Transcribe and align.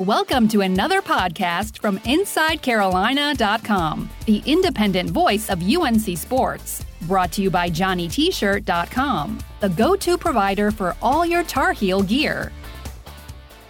Welcome 0.00 0.48
to 0.48 0.62
another 0.62 1.00
podcast 1.02 1.78
from 1.78 1.98
InsideCarolina.com, 1.98 4.08
the 4.24 4.42
independent 4.46 5.10
voice 5.10 5.50
of 5.50 5.62
UNC 5.62 6.16
Sports. 6.16 6.86
Brought 7.02 7.30
to 7.32 7.42
you 7.42 7.50
by 7.50 7.68
JohnnyT-shirt.com, 7.68 9.38
the 9.60 9.68
go-to 9.68 10.16
provider 10.16 10.70
for 10.70 10.96
all 11.02 11.26
your 11.26 11.44
Tar 11.44 11.74
Heel 11.74 12.02
gear. 12.02 12.50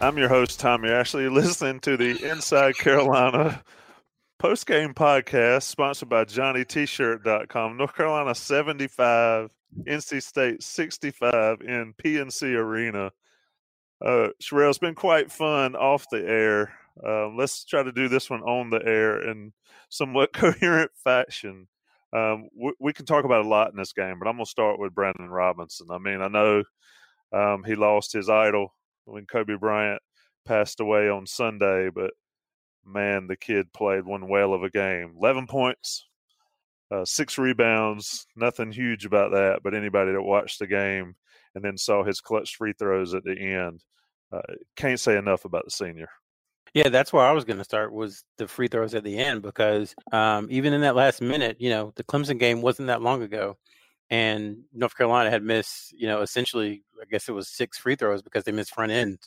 I'm 0.00 0.16
your 0.16 0.28
host, 0.28 0.60
Tommy 0.60 0.88
Ashley, 0.88 1.28
listening 1.28 1.80
to 1.80 1.96
the 1.96 2.24
Inside 2.24 2.78
Carolina 2.78 3.64
post-game 4.38 4.94
podcast 4.94 5.64
sponsored 5.64 6.08
by 6.08 6.26
JohnnyT-shirt.com. 6.26 7.76
North 7.76 7.96
Carolina 7.96 8.36
75, 8.36 9.50
NC 9.86 10.22
State 10.22 10.62
65 10.62 11.60
in 11.62 11.94
PNC 12.02 12.54
Arena. 12.54 13.12
Uh, 14.04 14.28
Sherrell, 14.42 14.70
it's 14.70 14.78
been 14.78 14.94
quite 14.94 15.30
fun 15.30 15.76
off 15.76 16.06
the 16.10 16.26
air. 16.26 16.74
Um, 17.06 17.36
let's 17.36 17.64
try 17.64 17.82
to 17.82 17.92
do 17.92 18.08
this 18.08 18.30
one 18.30 18.42
on 18.42 18.70
the 18.70 18.82
air 18.84 19.28
in 19.28 19.52
somewhat 19.88 20.32
coherent 20.34 20.90
fashion. 21.02 21.68
Um, 22.12 22.48
we, 22.56 22.72
we, 22.80 22.92
can 22.92 23.06
talk 23.06 23.24
about 23.24 23.44
a 23.44 23.48
lot 23.48 23.70
in 23.70 23.76
this 23.76 23.92
game, 23.92 24.18
but 24.18 24.28
I'm 24.28 24.36
going 24.36 24.44
to 24.44 24.50
start 24.50 24.80
with 24.80 24.94
Brandon 24.94 25.30
Robinson. 25.30 25.88
I 25.90 25.98
mean, 25.98 26.20
I 26.20 26.28
know 26.28 26.64
um, 27.32 27.62
he 27.64 27.76
lost 27.76 28.12
his 28.12 28.28
idol 28.28 28.74
when 29.04 29.26
Kobe 29.26 29.54
Bryant 29.54 30.02
passed 30.44 30.80
away 30.80 31.08
on 31.08 31.26
Sunday, 31.26 31.88
but 31.88 32.12
man, 32.84 33.28
the 33.28 33.36
kid 33.36 33.72
played 33.72 34.04
one 34.04 34.28
whale 34.28 34.52
of 34.52 34.64
a 34.64 34.70
game. 34.70 35.14
11 35.18 35.46
points, 35.46 36.06
uh, 36.90 37.04
six 37.04 37.38
rebounds, 37.38 38.26
nothing 38.36 38.72
huge 38.72 39.06
about 39.06 39.30
that, 39.32 39.60
but 39.62 39.74
anybody 39.74 40.12
that 40.12 40.22
watched 40.22 40.58
the 40.58 40.66
game 40.66 41.14
and 41.54 41.64
then 41.64 41.76
saw 41.76 42.04
his 42.04 42.20
clutch 42.20 42.56
free 42.56 42.72
throws 42.78 43.14
at 43.14 43.24
the 43.24 43.38
end. 43.38 43.84
Uh, 44.32 44.40
can't 44.76 45.00
say 45.00 45.16
enough 45.16 45.44
about 45.44 45.64
the 45.64 45.70
senior. 45.70 46.08
Yeah, 46.72 46.88
that's 46.88 47.12
where 47.12 47.24
I 47.24 47.32
was 47.32 47.44
going 47.44 47.58
to 47.58 47.64
start 47.64 47.92
was 47.92 48.22
the 48.38 48.46
free 48.46 48.68
throws 48.68 48.94
at 48.94 49.02
the 49.02 49.18
end 49.18 49.42
because 49.42 49.94
um, 50.12 50.46
even 50.50 50.72
in 50.72 50.82
that 50.82 50.94
last 50.94 51.20
minute, 51.20 51.56
you 51.58 51.70
know, 51.70 51.92
the 51.96 52.04
Clemson 52.04 52.38
game 52.38 52.62
wasn't 52.62 52.86
that 52.86 53.02
long 53.02 53.22
ago, 53.22 53.56
and 54.08 54.58
North 54.72 54.96
Carolina 54.96 55.30
had 55.30 55.42
missed, 55.42 55.92
you 55.92 56.06
know, 56.06 56.20
essentially, 56.22 56.84
I 57.00 57.06
guess 57.10 57.28
it 57.28 57.32
was 57.32 57.48
six 57.48 57.76
free 57.78 57.96
throws 57.96 58.22
because 58.22 58.44
they 58.44 58.52
missed 58.52 58.74
front 58.74 58.92
end 58.92 59.18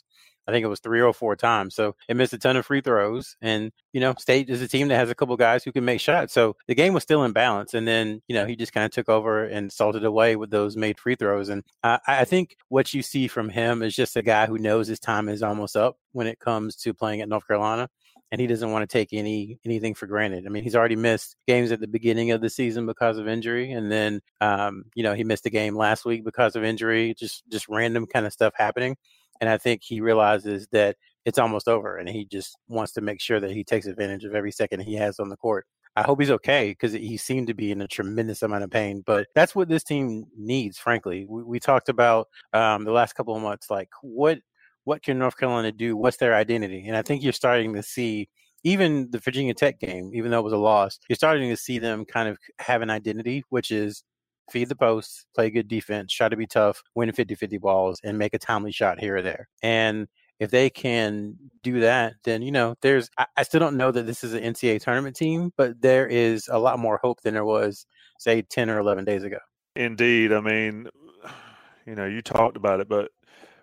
I 0.46 0.52
think 0.52 0.64
it 0.64 0.68
was 0.68 0.80
three 0.80 1.00
or 1.00 1.12
four 1.12 1.36
times. 1.36 1.74
So 1.74 1.96
it 2.08 2.16
missed 2.16 2.32
a 2.32 2.38
ton 2.38 2.56
of 2.56 2.66
free 2.66 2.80
throws. 2.80 3.36
And, 3.40 3.72
you 3.92 4.00
know, 4.00 4.14
State 4.18 4.50
is 4.50 4.62
a 4.62 4.68
team 4.68 4.88
that 4.88 4.96
has 4.96 5.10
a 5.10 5.14
couple 5.14 5.36
guys 5.36 5.64
who 5.64 5.72
can 5.72 5.84
make 5.84 6.00
shots. 6.00 6.32
So 6.32 6.56
the 6.66 6.74
game 6.74 6.94
was 6.94 7.02
still 7.02 7.24
in 7.24 7.32
balance. 7.32 7.74
And 7.74 7.86
then, 7.88 8.22
you 8.28 8.34
know, 8.34 8.46
he 8.46 8.56
just 8.56 8.72
kind 8.72 8.84
of 8.84 8.90
took 8.90 9.08
over 9.08 9.44
and 9.44 9.72
salted 9.72 10.04
away 10.04 10.36
with 10.36 10.50
those 10.50 10.76
made 10.76 10.98
free 10.98 11.14
throws. 11.16 11.48
And 11.48 11.62
I, 11.82 11.98
I 12.06 12.24
think 12.24 12.56
what 12.68 12.92
you 12.92 13.02
see 13.02 13.28
from 13.28 13.48
him 13.48 13.82
is 13.82 13.96
just 13.96 14.16
a 14.16 14.22
guy 14.22 14.46
who 14.46 14.58
knows 14.58 14.88
his 14.88 15.00
time 15.00 15.28
is 15.28 15.42
almost 15.42 15.76
up 15.76 15.96
when 16.12 16.26
it 16.26 16.38
comes 16.38 16.76
to 16.76 16.94
playing 16.94 17.20
at 17.20 17.28
North 17.28 17.46
Carolina 17.46 17.88
and 18.34 18.40
he 18.40 18.48
doesn't 18.48 18.72
want 18.72 18.82
to 18.82 18.92
take 18.92 19.12
any 19.12 19.60
anything 19.64 19.94
for 19.94 20.08
granted. 20.08 20.44
I 20.44 20.48
mean, 20.48 20.64
he's 20.64 20.74
already 20.74 20.96
missed 20.96 21.36
games 21.46 21.70
at 21.70 21.78
the 21.78 21.86
beginning 21.86 22.32
of 22.32 22.40
the 22.40 22.50
season 22.50 22.84
because 22.84 23.16
of 23.16 23.28
injury, 23.28 23.70
and 23.70 23.92
then 23.92 24.20
um, 24.40 24.86
you 24.96 25.04
know 25.04 25.14
he 25.14 25.22
missed 25.22 25.46
a 25.46 25.50
game 25.50 25.76
last 25.76 26.04
week 26.04 26.24
because 26.24 26.56
of 26.56 26.64
injury. 26.64 27.14
Just 27.16 27.44
just 27.48 27.68
random 27.68 28.06
kind 28.06 28.26
of 28.26 28.32
stuff 28.32 28.52
happening. 28.56 28.96
And 29.44 29.52
I 29.52 29.58
think 29.58 29.82
he 29.84 30.00
realizes 30.00 30.66
that 30.72 30.96
it's 31.26 31.38
almost 31.38 31.68
over 31.68 31.98
and 31.98 32.08
he 32.08 32.24
just 32.24 32.56
wants 32.66 32.92
to 32.92 33.02
make 33.02 33.20
sure 33.20 33.40
that 33.40 33.50
he 33.50 33.62
takes 33.62 33.84
advantage 33.84 34.24
of 34.24 34.34
every 34.34 34.50
second 34.50 34.80
he 34.80 34.94
has 34.94 35.20
on 35.20 35.28
the 35.28 35.36
court. 35.36 35.66
I 35.96 36.00
hope 36.00 36.18
he's 36.18 36.30
okay 36.30 36.70
because 36.70 36.94
he 36.94 37.18
seemed 37.18 37.48
to 37.48 37.54
be 37.54 37.70
in 37.70 37.82
a 37.82 37.86
tremendous 37.86 38.40
amount 38.40 38.64
of 38.64 38.70
pain. 38.70 39.02
But 39.04 39.26
that's 39.34 39.54
what 39.54 39.68
this 39.68 39.84
team 39.84 40.24
needs, 40.34 40.78
frankly. 40.78 41.26
We, 41.28 41.42
we 41.42 41.60
talked 41.60 41.90
about 41.90 42.28
um, 42.54 42.84
the 42.84 42.90
last 42.90 43.12
couple 43.12 43.36
of 43.36 43.42
months, 43.42 43.68
like 43.68 43.90
what 44.00 44.38
what 44.84 45.02
can 45.02 45.18
North 45.18 45.36
Carolina 45.36 45.72
do? 45.72 45.94
What's 45.94 46.16
their 46.16 46.34
identity? 46.34 46.86
And 46.88 46.96
I 46.96 47.02
think 47.02 47.22
you're 47.22 47.34
starting 47.34 47.74
to 47.74 47.82
see 47.82 48.30
even 48.62 49.10
the 49.10 49.18
Virginia 49.18 49.52
Tech 49.52 49.78
game, 49.78 50.10
even 50.14 50.30
though 50.30 50.38
it 50.38 50.44
was 50.44 50.54
a 50.54 50.58
loss, 50.58 50.98
you're 51.06 51.16
starting 51.16 51.50
to 51.50 51.56
see 51.56 51.78
them 51.78 52.06
kind 52.06 52.30
of 52.30 52.38
have 52.60 52.80
an 52.80 52.88
identity, 52.88 53.44
which 53.50 53.70
is 53.70 54.04
feed 54.50 54.68
the 54.68 54.76
post, 54.76 55.26
play 55.34 55.50
good 55.50 55.68
defense, 55.68 56.12
try 56.12 56.28
to 56.28 56.36
be 56.36 56.46
tough, 56.46 56.82
win 56.94 57.12
50 57.12 57.34
50 57.34 57.58
balls, 57.58 58.00
and 58.04 58.18
make 58.18 58.34
a 58.34 58.38
timely 58.38 58.72
shot 58.72 59.00
here 59.00 59.16
or 59.16 59.22
there. 59.22 59.48
And 59.62 60.06
if 60.40 60.50
they 60.50 60.68
can 60.68 61.36
do 61.62 61.80
that, 61.80 62.14
then, 62.24 62.42
you 62.42 62.52
know, 62.52 62.74
there's, 62.82 63.08
I, 63.18 63.26
I, 63.36 63.42
still 63.44 63.60
don't 63.60 63.76
know 63.76 63.92
that 63.92 64.06
this 64.06 64.24
is 64.24 64.34
an 64.34 64.42
NCAA 64.42 64.82
tournament 64.82 65.16
team, 65.16 65.52
but 65.56 65.80
there 65.80 66.06
is 66.06 66.48
a 66.50 66.58
lot 66.58 66.78
more 66.78 66.98
hope 67.02 67.20
than 67.22 67.34
there 67.34 67.44
was, 67.44 67.86
say, 68.18 68.42
10 68.42 68.68
or 68.68 68.78
11 68.78 69.04
days 69.04 69.22
ago. 69.22 69.38
Indeed. 69.76 70.32
I 70.32 70.40
mean, 70.40 70.88
you 71.86 71.94
know, 71.94 72.06
you 72.06 72.20
talked 72.20 72.56
about 72.56 72.80
it, 72.80 72.88
but 72.88 73.10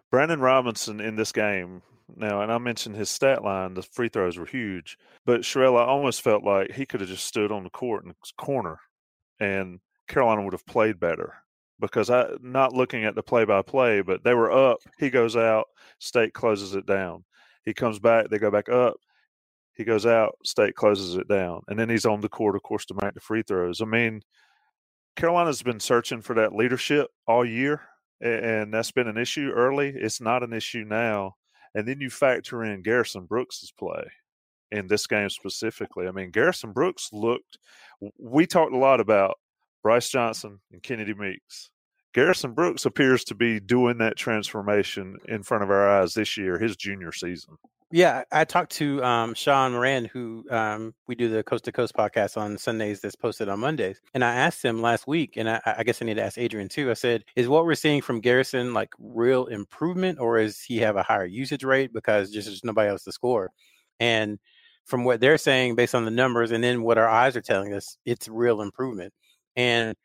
Brandon 0.09 0.39
Robinson 0.39 1.01
in 1.01 1.15
this 1.15 1.31
game, 1.31 1.81
now, 2.15 2.41
and 2.41 2.51
I 2.51 2.57
mentioned 2.57 2.95
his 2.95 3.09
stat 3.09 3.43
line, 3.43 3.73
the 3.73 3.83
free 3.83 4.09
throws 4.09 4.37
were 4.37 4.45
huge, 4.45 4.97
but 5.25 5.41
Sherrell, 5.41 5.79
I 5.79 5.85
almost 5.85 6.21
felt 6.21 6.43
like 6.43 6.71
he 6.71 6.85
could 6.85 6.99
have 7.01 7.09
just 7.09 7.25
stood 7.25 7.51
on 7.51 7.63
the 7.63 7.69
court 7.69 8.03
in 8.03 8.09
the 8.09 8.15
corner 8.37 8.79
and 9.39 9.79
Carolina 10.11 10.43
would 10.43 10.53
have 10.53 10.65
played 10.65 10.99
better 10.99 11.33
because 11.79 12.09
I 12.09 12.27
not 12.41 12.73
looking 12.73 13.05
at 13.05 13.15
the 13.15 13.23
play 13.23 13.45
by 13.45 13.61
play, 13.61 14.01
but 14.01 14.23
they 14.23 14.33
were 14.33 14.51
up. 14.51 14.79
He 14.99 15.09
goes 15.09 15.37
out, 15.37 15.67
State 15.99 16.33
closes 16.33 16.75
it 16.75 16.85
down. 16.85 17.23
He 17.63 17.73
comes 17.73 17.97
back, 17.97 18.29
they 18.29 18.37
go 18.37 18.51
back 18.51 18.67
up. 18.67 18.95
He 19.73 19.85
goes 19.85 20.05
out, 20.05 20.35
State 20.43 20.75
closes 20.75 21.15
it 21.15 21.29
down, 21.29 21.61
and 21.69 21.79
then 21.79 21.89
he's 21.89 22.05
on 22.05 22.19
the 22.19 22.27
court, 22.27 22.57
of 22.57 22.61
course, 22.61 22.85
to 22.87 22.95
make 23.01 23.13
the 23.13 23.21
free 23.21 23.41
throws. 23.41 23.81
I 23.81 23.85
mean, 23.85 24.21
Carolina's 25.15 25.63
been 25.63 25.79
searching 25.79 26.21
for 26.21 26.35
that 26.35 26.53
leadership 26.53 27.07
all 27.25 27.45
year, 27.45 27.81
and 28.19 28.73
that's 28.73 28.91
been 28.91 29.07
an 29.07 29.17
issue 29.17 29.49
early. 29.55 29.93
It's 29.95 30.19
not 30.19 30.43
an 30.43 30.51
issue 30.51 30.83
now. 30.85 31.35
And 31.73 31.87
then 31.87 32.01
you 32.01 32.09
factor 32.09 32.65
in 32.65 32.81
Garrison 32.81 33.25
Brooks's 33.25 33.71
play 33.71 34.03
in 34.71 34.87
this 34.87 35.07
game 35.07 35.29
specifically. 35.29 36.05
I 36.05 36.11
mean, 36.11 36.31
Garrison 36.31 36.73
Brooks 36.73 37.09
looked. 37.13 37.57
We 38.19 38.45
talked 38.45 38.73
a 38.73 38.77
lot 38.77 38.99
about 38.99 39.37
Brice 39.83 40.09
Johnson 40.09 40.59
and 40.71 40.81
Kennedy 40.83 41.13
Meeks. 41.13 41.69
Garrison 42.13 42.53
Brooks 42.53 42.85
appears 42.85 43.23
to 43.25 43.35
be 43.35 43.59
doing 43.59 43.97
that 43.99 44.17
transformation 44.17 45.17
in 45.27 45.43
front 45.43 45.63
of 45.63 45.69
our 45.69 46.01
eyes 46.01 46.13
this 46.13 46.37
year, 46.37 46.59
his 46.59 46.75
junior 46.75 47.11
season. 47.11 47.57
Yeah, 47.93 48.23
I 48.31 48.45
talked 48.45 48.71
to 48.73 49.03
um, 49.03 49.33
Sean 49.33 49.73
Moran, 49.73 50.05
who 50.05 50.45
um, 50.49 50.93
we 51.07 51.15
do 51.15 51.27
the 51.27 51.43
Coast 51.43 51.65
to 51.65 51.73
Coast 51.73 51.93
podcast 51.93 52.37
on 52.37 52.57
Sundays 52.57 53.01
that's 53.01 53.17
posted 53.17 53.49
on 53.49 53.59
Mondays. 53.59 53.99
And 54.13 54.23
I 54.23 54.33
asked 54.33 54.63
him 54.63 54.81
last 54.81 55.07
week, 55.07 55.35
and 55.35 55.49
I, 55.49 55.61
I, 55.65 55.83
guess 55.83 56.01
I 56.01 56.05
need 56.05 56.13
to 56.13 56.23
ask 56.23 56.37
Adrian 56.37 56.69
too. 56.69 56.89
I 56.89 56.93
said, 56.93 57.25
Is 57.35 57.49
what 57.49 57.65
we're 57.65 57.75
seeing 57.75 58.01
from 58.01 58.21
Garrison 58.21 58.73
like 58.73 58.93
real 58.97 59.47
improvement, 59.47 60.19
or 60.19 60.37
is 60.37 60.61
he 60.61 60.77
have 60.77 60.95
a 60.95 61.03
higher 61.03 61.25
usage 61.25 61.65
rate 61.65 61.91
because 61.93 62.31
just 62.31 62.47
there's 62.47 62.63
nobody 62.63 62.89
else 62.89 63.03
to 63.03 63.11
score? 63.11 63.51
And 63.99 64.39
from 64.85 65.03
what 65.03 65.19
they're 65.19 65.37
saying, 65.37 65.75
based 65.75 65.93
on 65.93 66.05
the 66.05 66.11
numbers, 66.11 66.51
and 66.51 66.63
then 66.63 66.83
what 66.83 66.97
our 66.97 67.09
eyes 67.09 67.35
are 67.35 67.41
telling 67.41 67.73
us, 67.73 67.97
it's 68.05 68.29
real 68.29 68.61
improvement. 68.61 69.13
And 69.55 69.95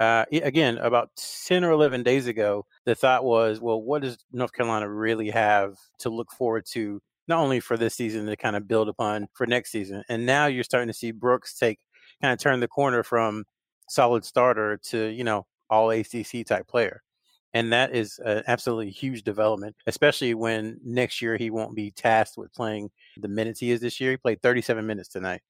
uh, 0.00 0.24
again, 0.32 0.78
about 0.78 1.10
10 1.46 1.62
or 1.62 1.72
11 1.72 2.02
days 2.02 2.26
ago, 2.26 2.64
the 2.86 2.94
thought 2.94 3.24
was, 3.24 3.60
well, 3.60 3.80
what 3.80 4.02
does 4.02 4.18
North 4.32 4.52
Carolina 4.52 4.88
really 4.88 5.30
have 5.30 5.74
to 5.98 6.08
look 6.08 6.32
forward 6.32 6.64
to, 6.72 7.00
not 7.28 7.40
only 7.40 7.60
for 7.60 7.76
this 7.76 7.94
season 7.94 8.26
to 8.26 8.36
kind 8.36 8.56
of 8.56 8.66
build 8.66 8.88
upon 8.88 9.28
for 9.34 9.46
next 9.46 9.70
season? 9.70 10.02
And 10.08 10.24
now 10.24 10.46
you're 10.46 10.64
starting 10.64 10.88
to 10.88 10.94
see 10.94 11.10
Brooks 11.10 11.58
take 11.58 11.78
kind 12.22 12.32
of 12.32 12.38
turn 12.38 12.60
the 12.60 12.68
corner 12.68 13.02
from 13.02 13.44
solid 13.90 14.24
starter 14.24 14.78
to, 14.84 15.08
you 15.08 15.24
know, 15.24 15.46
all 15.68 15.90
ACC 15.90 16.46
type 16.46 16.66
player. 16.66 17.02
And 17.52 17.72
that 17.72 17.94
is 17.94 18.20
an 18.24 18.44
absolutely 18.46 18.90
huge 18.90 19.22
development, 19.22 19.74
especially 19.86 20.34
when 20.34 20.78
next 20.84 21.20
year 21.20 21.36
he 21.36 21.50
won't 21.50 21.74
be 21.74 21.90
tasked 21.90 22.38
with 22.38 22.52
playing 22.54 22.90
the 23.16 23.28
minutes 23.28 23.58
he 23.58 23.72
is 23.72 23.80
this 23.80 24.00
year. 24.00 24.12
He 24.12 24.16
played 24.16 24.40
37 24.40 24.86
minutes 24.86 25.08
tonight. 25.08 25.42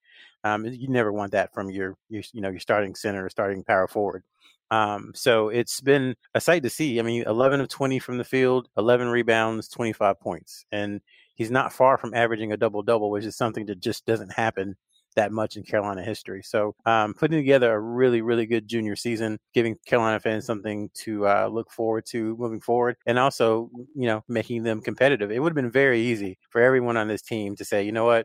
Um, 0.43 0.65
you 0.65 0.89
never 0.89 1.13
want 1.13 1.33
that 1.33 1.53
from 1.53 1.71
your, 1.71 1.97
your, 2.09 2.23
you 2.33 2.41
know, 2.41 2.49
your 2.49 2.61
starting 2.61 2.95
center 2.95 3.25
or 3.25 3.29
starting 3.29 3.63
power 3.63 3.87
forward. 3.87 4.23
Um, 4.71 5.13
so 5.15 5.49
it's 5.49 5.81
been 5.81 6.15
a 6.35 6.41
sight 6.41 6.63
to 6.63 6.71
see. 6.71 6.99
I 6.99 7.03
mean, 7.03 7.25
11 7.27 7.61
of 7.61 7.69
20 7.69 7.99
from 7.99 8.19
the 8.19 8.25
field, 8.25 8.69
11 8.79 9.09
rebounds, 9.09 9.69
25 9.69 10.21
points, 10.21 10.65
and 10.73 11.01
he's 11.35 11.51
not 11.51 11.73
far 11.73 11.99
from 11.99 12.15
averaging 12.15 12.53
a 12.53 12.57
double 12.57 12.83
double, 12.83 13.11
which 13.11 13.25
is 13.25 13.37
something 13.37 13.67
that 13.67 13.81
just 13.81 14.07
doesn't 14.07 14.33
happen 14.33 14.77
that 15.17 15.33
much 15.33 15.57
in 15.57 15.63
Carolina 15.63 16.03
history. 16.03 16.43
So 16.43 16.75
um, 16.87 17.15
putting 17.15 17.39
together 17.39 17.73
a 17.73 17.81
really, 17.81 18.23
really 18.23 18.47
good 18.47 18.69
junior 18.69 18.97
season, 18.97 19.39
giving 19.55 19.77
Carolina 19.87 20.21
fans 20.21 20.47
something 20.47 20.91
to 20.95 21.27
uh, 21.27 21.49
look 21.51 21.71
forward 21.71 22.07
to 22.07 22.37
moving 22.39 22.61
forward, 22.61 22.97
and 23.07 23.19
also, 23.19 23.71
you 23.95 24.07
know, 24.07 24.23
making 24.29 24.63
them 24.63 24.81
competitive. 24.81 25.31
It 25.31 25.41
would 25.41 25.51
have 25.51 25.57
been 25.57 25.71
very 25.71 26.01
easy 26.01 26.39
for 26.51 26.61
everyone 26.61 26.97
on 26.97 27.09
this 27.09 27.23
team 27.23 27.57
to 27.57 27.65
say, 27.65 27.83
you 27.83 27.93
know 27.93 28.05
what, 28.05 28.25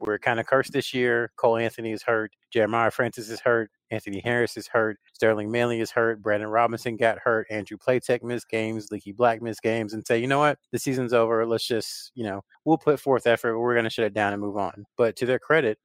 we're 0.00 0.18
kind 0.18 0.40
of 0.40 0.46
cursed 0.46 0.72
this 0.72 0.92
year. 0.92 1.32
Cole 1.36 1.56
Anthony 1.56 1.92
is 1.92 2.02
hurt. 2.02 2.32
Jeremiah 2.52 2.90
Francis 2.90 3.30
is 3.30 3.40
hurt. 3.40 3.70
Anthony 3.90 4.20
Harris 4.20 4.56
is 4.56 4.66
hurt. 4.66 4.98
Sterling 5.12 5.50
Manley 5.50 5.80
is 5.80 5.90
hurt. 5.90 6.20
Brandon 6.20 6.48
Robinson 6.48 6.96
got 6.96 7.18
hurt. 7.18 7.46
Andrew 7.50 7.78
Platek 7.78 8.22
missed 8.22 8.48
games. 8.48 8.88
Leaky 8.90 9.12
Black 9.12 9.40
missed 9.40 9.62
games. 9.62 9.94
And 9.94 10.06
say, 10.06 10.18
you 10.18 10.26
know 10.26 10.38
what? 10.38 10.58
The 10.72 10.78
season's 10.78 11.12
over. 11.12 11.46
Let's 11.46 11.66
just, 11.66 12.12
you 12.14 12.24
know, 12.24 12.42
we'll 12.64 12.78
put 12.78 13.00
forth 13.00 13.26
effort. 13.26 13.58
We're 13.58 13.74
going 13.74 13.84
to 13.84 13.90
shut 13.90 14.04
it 14.04 14.14
down 14.14 14.32
and 14.32 14.42
move 14.42 14.56
on. 14.56 14.84
But 14.96 15.16
to 15.16 15.26
their 15.26 15.38
credit, 15.38 15.78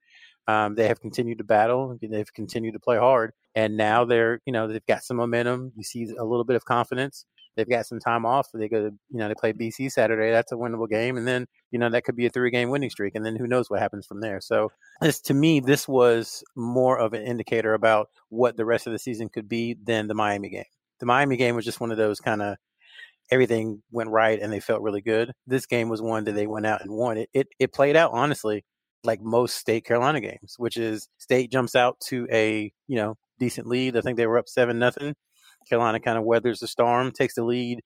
um, 0.52 0.76
they 0.76 0.88
have 0.88 1.00
continued 1.00 1.38
to 1.38 1.44
battle. 1.44 1.98
They've 2.02 2.34
continued 2.34 2.74
to 2.74 2.80
play 2.80 2.98
hard, 2.98 3.32
and 3.56 3.78
now 3.78 4.04
they're 4.04 4.42
you 4.46 4.52
know 4.52 4.68
they've 4.68 4.86
got 4.86 5.04
some 5.04 5.18
momentum. 5.18 5.72
You 5.78 5.84
see 5.84 6.10
a 6.18 6.26
little 6.26 6.44
bit 6.44 6.58
of 6.58 6.66
confidence. 6.66 7.26
They've 7.56 7.70
got 7.70 7.86
some 7.86 8.00
time 8.00 8.26
off. 8.26 8.48
They 8.54 8.68
go 8.68 8.90
to 8.90 8.96
you 9.10 9.18
know 9.18 9.28
they 9.30 9.36
play 9.36 9.54
BC 9.54 9.92
Saturday. 9.92 10.32
That's 10.32 10.52
a 10.52 10.56
winnable 10.56 10.90
game, 10.90 11.16
and 11.16 11.26
then 11.26 11.48
you 11.72 11.80
know 11.80 11.90
that 11.90 12.04
could 12.04 12.18
be 12.18 12.26
a 12.26 12.30
three 12.30 12.52
game 12.52 12.70
winning 12.70 12.90
streak, 12.90 13.16
and 13.16 13.26
then 13.26 13.38
who 13.38 13.48
knows 13.48 13.70
what 13.70 13.80
happens 13.80 14.06
from 14.06 14.20
there. 14.20 14.42
So 14.42 14.72
this 15.02 15.22
to 15.22 15.34
me, 15.34 15.62
this 15.62 15.88
was 15.88 16.44
more 16.56 17.00
of 17.00 17.14
an 17.14 17.24
indicator 17.24 17.74
about 17.74 18.10
what 18.30 18.58
the 18.58 18.66
rest 18.66 18.88
of 18.88 18.94
the 18.94 19.00
season 19.00 19.30
could 19.30 19.48
be 19.48 19.78
than 19.82 20.08
the 20.08 20.16
Miami 20.16 20.50
game. 20.50 20.66
The 21.00 21.06
Miami 21.06 21.38
game 21.38 21.56
was 21.56 21.66
just 21.66 21.80
one 21.80 21.92
of 21.92 21.98
those 21.98 22.20
kind 22.20 22.42
of 22.42 22.58
everything 23.32 23.82
went 23.92 24.10
right 24.10 24.42
and 24.42 24.52
they 24.52 24.60
felt 24.60 24.82
really 24.82 25.02
good. 25.02 25.32
This 25.48 25.66
game 25.66 25.88
was 25.88 26.02
one 26.02 26.26
that 26.26 26.34
they 26.34 26.48
went 26.48 26.66
out 26.66 26.82
and 26.82 26.92
won. 26.92 27.18
It 27.18 27.30
it, 27.34 27.48
it 27.60 27.74
played 27.74 27.96
out 27.96 28.12
honestly 28.14 28.66
like 29.04 29.22
most 29.22 29.56
state 29.56 29.86
Carolina 29.86 30.22
games, 30.22 30.56
which 30.58 30.78
is 30.78 31.08
state 31.18 31.52
jumps 31.52 31.76
out 31.76 32.00
to 32.08 32.28
a, 32.32 32.72
you 32.88 32.96
know, 32.96 33.18
decent 33.40 33.68
lead. 33.68 33.98
I 33.98 34.02
think 34.02 34.18
they 34.18 34.28
were 34.28 34.38
up 34.38 34.48
seven 34.48 34.80
nothing. 34.80 35.16
Carolina 35.70 36.00
kind 36.00 36.18
of 36.18 36.24
weathers 36.24 36.60
the 36.60 36.68
storm, 36.68 37.12
takes 37.12 37.36
the 37.36 37.44
lead, 37.44 37.82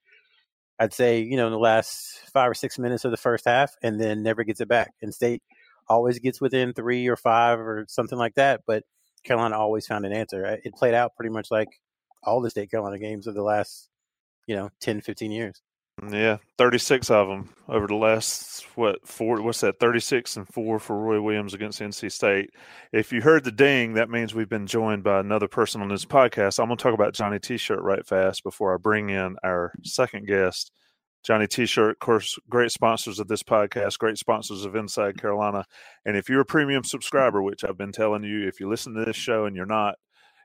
I'd 0.79 0.93
say, 0.93 1.21
you 1.21 1.37
know, 1.37 1.47
in 1.47 1.53
the 1.53 1.59
last 1.59 2.19
five 2.33 2.49
or 2.49 2.53
six 2.53 2.77
minutes 2.77 3.05
of 3.05 3.11
the 3.11 3.17
first 3.17 3.45
half, 3.45 3.75
and 3.81 3.99
then 3.99 4.23
never 4.23 4.43
gets 4.43 4.59
it 4.59 4.67
back. 4.67 4.93
And 5.01 5.13
state 5.13 5.41
always 5.87 6.19
gets 6.19 6.41
within 6.41 6.73
three 6.73 7.07
or 7.07 7.15
five 7.15 7.59
or 7.59 7.85
something 7.87 8.17
like 8.17 8.35
that, 8.35 8.61
but 8.67 8.83
Carolina 9.23 9.57
always 9.57 9.87
found 9.87 10.05
an 10.05 10.11
answer. 10.13 10.45
It 10.63 10.75
played 10.75 10.93
out 10.93 11.15
pretty 11.15 11.31
much 11.31 11.49
like 11.49 11.69
all 12.23 12.41
the 12.41 12.49
state 12.49 12.71
Carolina 12.71 12.99
games 12.99 13.27
of 13.27 13.35
the 13.35 13.43
last, 13.43 13.89
you 14.47 14.55
know, 14.55 14.69
10, 14.81 15.01
15 15.01 15.31
years. 15.31 15.61
Yeah, 16.03 16.37
36 16.57 17.09
of 17.09 17.29
them 17.29 17.53
over 17.69 17.87
the 17.87 17.95
last, 17.95 18.65
what, 18.75 19.07
four, 19.07 19.41
what's 19.41 19.61
that, 19.61 19.79
36 19.79 20.35
and 20.35 20.47
four 20.47 20.77
for 20.77 20.99
Roy 20.99 21.21
Williams 21.21 21.53
against 21.53 21.79
NC 21.79 22.11
State. 22.11 22.49
If 22.91 23.13
you 23.13 23.21
heard 23.21 23.45
the 23.45 23.51
ding, 23.51 23.93
that 23.93 24.09
means 24.09 24.35
we've 24.35 24.49
been 24.49 24.67
joined 24.67 25.03
by 25.03 25.21
another 25.21 25.47
person 25.47 25.81
on 25.81 25.87
this 25.87 26.03
podcast. 26.03 26.59
I'm 26.59 26.67
going 26.67 26.77
to 26.77 26.83
talk 26.83 26.93
about 26.93 27.13
Johnny 27.13 27.39
T 27.39 27.55
shirt 27.55 27.81
right 27.81 28.05
fast 28.05 28.43
before 28.43 28.73
I 28.73 28.77
bring 28.77 29.09
in 29.09 29.37
our 29.41 29.71
second 29.83 30.27
guest. 30.27 30.71
Johnny 31.23 31.47
T 31.47 31.65
shirt, 31.65 31.91
of 31.91 31.99
course, 31.99 32.37
great 32.49 32.71
sponsors 32.71 33.19
of 33.19 33.29
this 33.29 33.41
podcast, 33.41 33.97
great 33.97 34.17
sponsors 34.17 34.65
of 34.65 34.75
Inside 34.75 35.19
Carolina. 35.19 35.65
And 36.05 36.17
if 36.17 36.27
you're 36.27 36.41
a 36.41 36.45
premium 36.45 36.83
subscriber, 36.83 37.41
which 37.41 37.63
I've 37.63 37.77
been 37.77 37.93
telling 37.93 38.23
you, 38.23 38.47
if 38.49 38.59
you 38.59 38.67
listen 38.69 38.93
to 38.95 39.05
this 39.05 39.15
show 39.15 39.45
and 39.45 39.55
you're 39.55 39.65
not, 39.65 39.95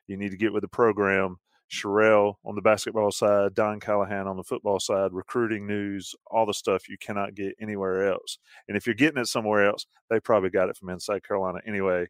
you 0.06 0.16
need 0.16 0.30
to 0.30 0.38
get 0.38 0.52
with 0.52 0.62
the 0.62 0.68
program 0.68 1.38
Sherrell 1.70 2.34
on 2.44 2.54
the 2.54 2.62
basketball 2.62 3.12
side, 3.12 3.54
Don 3.54 3.80
Callahan 3.80 4.26
on 4.26 4.36
the 4.36 4.44
football 4.44 4.80
side, 4.80 5.12
recruiting 5.12 5.66
news, 5.66 6.14
all 6.26 6.46
the 6.46 6.54
stuff 6.54 6.88
you 6.88 6.96
cannot 6.98 7.34
get 7.34 7.54
anywhere 7.60 8.10
else. 8.10 8.38
And 8.68 8.76
if 8.76 8.86
you're 8.86 8.94
getting 8.94 9.20
it 9.20 9.26
somewhere 9.26 9.66
else, 9.66 9.86
they 10.08 10.20
probably 10.20 10.50
got 10.50 10.68
it 10.68 10.76
from 10.76 10.90
Inside 10.90 11.22
Carolina 11.26 11.60
anyway. 11.66 12.06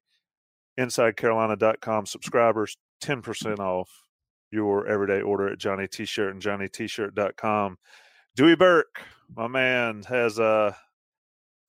InsideCarolina.com 0.78 2.06
subscribers, 2.06 2.76
10% 3.02 3.58
off 3.58 3.90
your 4.50 4.86
everyday 4.88 5.20
order 5.20 5.48
at 5.48 5.58
Johnny 5.58 5.86
T-shirt 5.86 6.32
and 6.32 6.42
JohnnyT-shirt.com. 6.42 7.76
Dewey 8.36 8.56
Burke, 8.56 9.02
my 9.36 9.46
man, 9.46 10.02
has 10.08 10.38
uh 10.38 10.72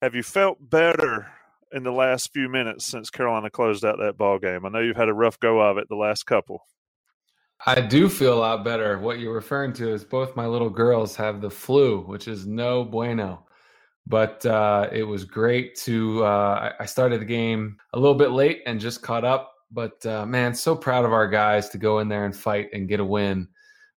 have 0.02 0.16
you 0.16 0.24
felt 0.24 0.58
better 0.70 1.28
in 1.72 1.84
the 1.84 1.92
last 1.92 2.34
few 2.34 2.50
minutes 2.50 2.86
since 2.86 3.10
Carolina 3.10 3.50
closed 3.50 3.86
out 3.86 3.98
that 4.00 4.18
ball 4.18 4.40
game? 4.40 4.66
I 4.66 4.70
know 4.70 4.80
you've 4.80 4.98
had 4.98 5.10
a 5.10 5.14
rough 5.14 5.40
go 5.40 5.60
of 5.60 5.78
it 5.78 5.88
the 5.90 5.96
last 5.96 6.26
couple. 6.26 6.66
I 7.66 7.80
do 7.80 8.10
feel 8.10 8.34
a 8.34 8.40
lot 8.40 8.64
better. 8.64 8.98
What 8.98 9.20
you're 9.20 9.34
referring 9.34 9.74
to 9.74 9.94
is 9.94 10.04
both 10.04 10.36
my 10.36 10.48
little 10.48 10.70
girls 10.70 11.16
have 11.18 11.42
the 11.42 11.50
flu, 11.50 12.02
which 12.02 12.28
is 12.28 12.48
no 12.48 12.84
bueno. 12.84 13.46
But 14.08 14.44
uh, 14.48 14.90
it 14.92 15.04
was 15.04 15.26
great 15.26 15.76
to. 15.82 16.26
Uh, 16.26 16.74
I 16.80 16.86
started 16.88 17.22
the 17.22 17.26
game 17.26 17.78
a 17.94 18.00
little 18.00 18.16
bit 18.16 18.32
late 18.32 18.64
and 18.66 18.80
just 18.80 19.04
caught 19.04 19.24
up. 19.24 19.54
But 19.70 20.04
uh, 20.06 20.26
man, 20.26 20.56
so 20.56 20.76
proud 20.76 21.06
of 21.06 21.14
our 21.14 21.28
guys 21.28 21.70
to 21.70 21.78
go 21.78 22.00
in 22.00 22.10
there 22.10 22.26
and 22.26 22.36
fight 22.36 22.70
and 22.74 22.90
get 22.90 23.00
a 23.00 23.06
win 23.06 23.48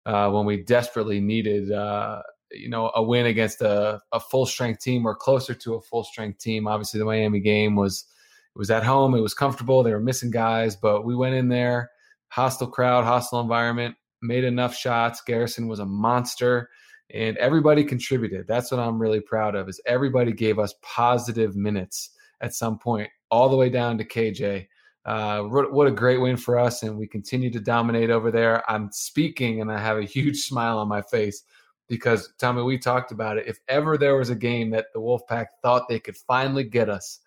uh, 0.06 0.30
when 0.30 0.45
we 0.45 0.57
desperately 0.57 1.21
needed, 1.21 1.71
uh, 1.71 2.21
you 2.51 2.69
know, 2.69 2.92
a 2.95 3.01
win 3.01 3.27
against 3.27 3.62
a, 3.62 4.01
a 4.12 4.19
full 4.19 4.45
strength 4.45 4.81
team 4.81 5.06
or 5.06 5.15
closer 5.15 5.54
to 5.54 5.75
a 5.75 5.81
full 5.81 6.04
strength 6.04 6.39
team. 6.39 6.68
Obviously, 6.68 7.00
the 7.00 7.06
Miami 7.06 7.39
game 7.39 7.77
was 7.77 8.06
it 8.54 8.60
was 8.60 8.69
at 8.69 8.83
home. 8.83 9.15
It 9.15 9.21
was 9.21 9.33
comfortable. 9.33 9.83
They 9.83 9.94
were 9.94 10.01
missing 10.01 10.31
guys, 10.31 10.75
but 10.75 11.06
we 11.06 11.15
went 11.15 11.36
in 11.36 11.48
there 11.48 11.92
hostile 12.34 12.68
crowd, 12.68 13.06
hostile 13.06 13.42
environment, 13.42 13.96
made 14.24 14.44
enough 14.44 14.76
shots. 14.76 15.22
Garrison 15.22 15.68
was 15.68 15.78
a 15.78 15.86
monster 15.86 16.68
and 17.14 17.38
everybody 17.38 17.84
contributed. 17.84 18.48
That's 18.48 18.72
what 18.72 18.80
I'm 18.80 19.00
really 19.00 19.20
proud 19.20 19.54
of 19.54 19.70
is 19.70 19.80
everybody 19.86 20.32
gave 20.32 20.58
us 20.58 20.74
positive 20.82 21.56
minutes 21.56 22.10
at 22.42 22.56
some 22.56 22.80
point, 22.80 23.10
all 23.30 23.50
the 23.50 23.56
way 23.56 23.70
down 23.70 24.00
to 24.00 24.04
KJ. 24.04 24.68
Uh, 25.06 25.44
what 25.44 25.88
a 25.88 25.92
great 25.92 26.22
win 26.22 26.36
for 26.36 26.58
us, 26.58 26.82
and 26.82 26.98
we 26.98 27.06
continue 27.06 27.52
to 27.52 27.60
dominate 27.60 28.10
over 28.10 28.32
there. 28.32 28.70
I'm 28.72 28.90
speaking, 28.92 29.62
and 29.62 29.72
I 29.72 29.78
have 29.78 29.98
a 29.98 30.04
huge 30.18 30.42
smile 30.42 30.80
on 30.80 30.88
my 30.88 31.02
face 31.04 31.44
because 31.88 32.34
Tommy, 32.40 32.64
we 32.64 32.80
talked 32.80 33.12
about 33.12 33.38
it. 33.38 33.48
If 33.48 33.60
ever 33.68 33.98
there 33.98 34.16
was 34.16 34.32
a 34.32 34.36
game 34.36 34.72
that 34.72 34.88
the 34.94 35.02
Wolfpack 35.02 35.48
thought 35.62 35.88
they 35.88 36.00
could 36.00 36.18
finally 36.18 36.64
get 36.64 36.90
us, 36.90 37.20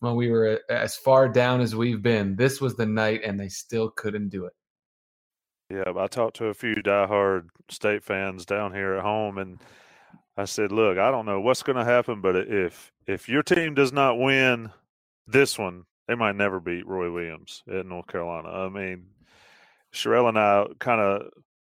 when 0.00 0.14
we 0.14 0.30
were 0.30 0.60
uh, 0.68 0.72
as 0.72 0.96
far 0.96 1.28
down 1.28 1.60
as 1.60 1.74
we've 1.74 2.02
been. 2.02 2.36
This 2.36 2.60
was 2.60 2.76
the 2.76 2.86
night, 2.86 3.22
and 3.24 3.38
they 3.38 3.48
still 3.48 3.90
couldn't 3.90 4.28
do 4.28 4.46
it. 4.46 4.52
Yeah, 5.70 5.92
I 5.96 6.06
talked 6.06 6.36
to 6.36 6.46
a 6.46 6.54
few 6.54 6.76
diehard 6.76 7.48
state 7.70 8.02
fans 8.02 8.46
down 8.46 8.72
here 8.72 8.94
at 8.94 9.02
home, 9.02 9.38
and 9.38 9.58
I 10.36 10.44
said, 10.44 10.72
"Look, 10.72 10.98
I 10.98 11.10
don't 11.10 11.26
know 11.26 11.40
what's 11.40 11.62
going 11.62 11.76
to 11.76 11.84
happen, 11.84 12.20
but 12.20 12.36
if 12.36 12.92
if 13.06 13.28
your 13.28 13.42
team 13.42 13.74
does 13.74 13.92
not 13.92 14.18
win 14.18 14.70
this 15.26 15.58
one, 15.58 15.84
they 16.06 16.14
might 16.14 16.36
never 16.36 16.60
beat 16.60 16.86
Roy 16.86 17.12
Williams 17.12 17.62
at 17.70 17.86
North 17.86 18.06
Carolina." 18.06 18.48
I 18.48 18.68
mean, 18.68 19.08
Sherrell 19.92 20.28
and 20.28 20.38
I 20.38 20.66
kind 20.78 21.00
of 21.00 21.30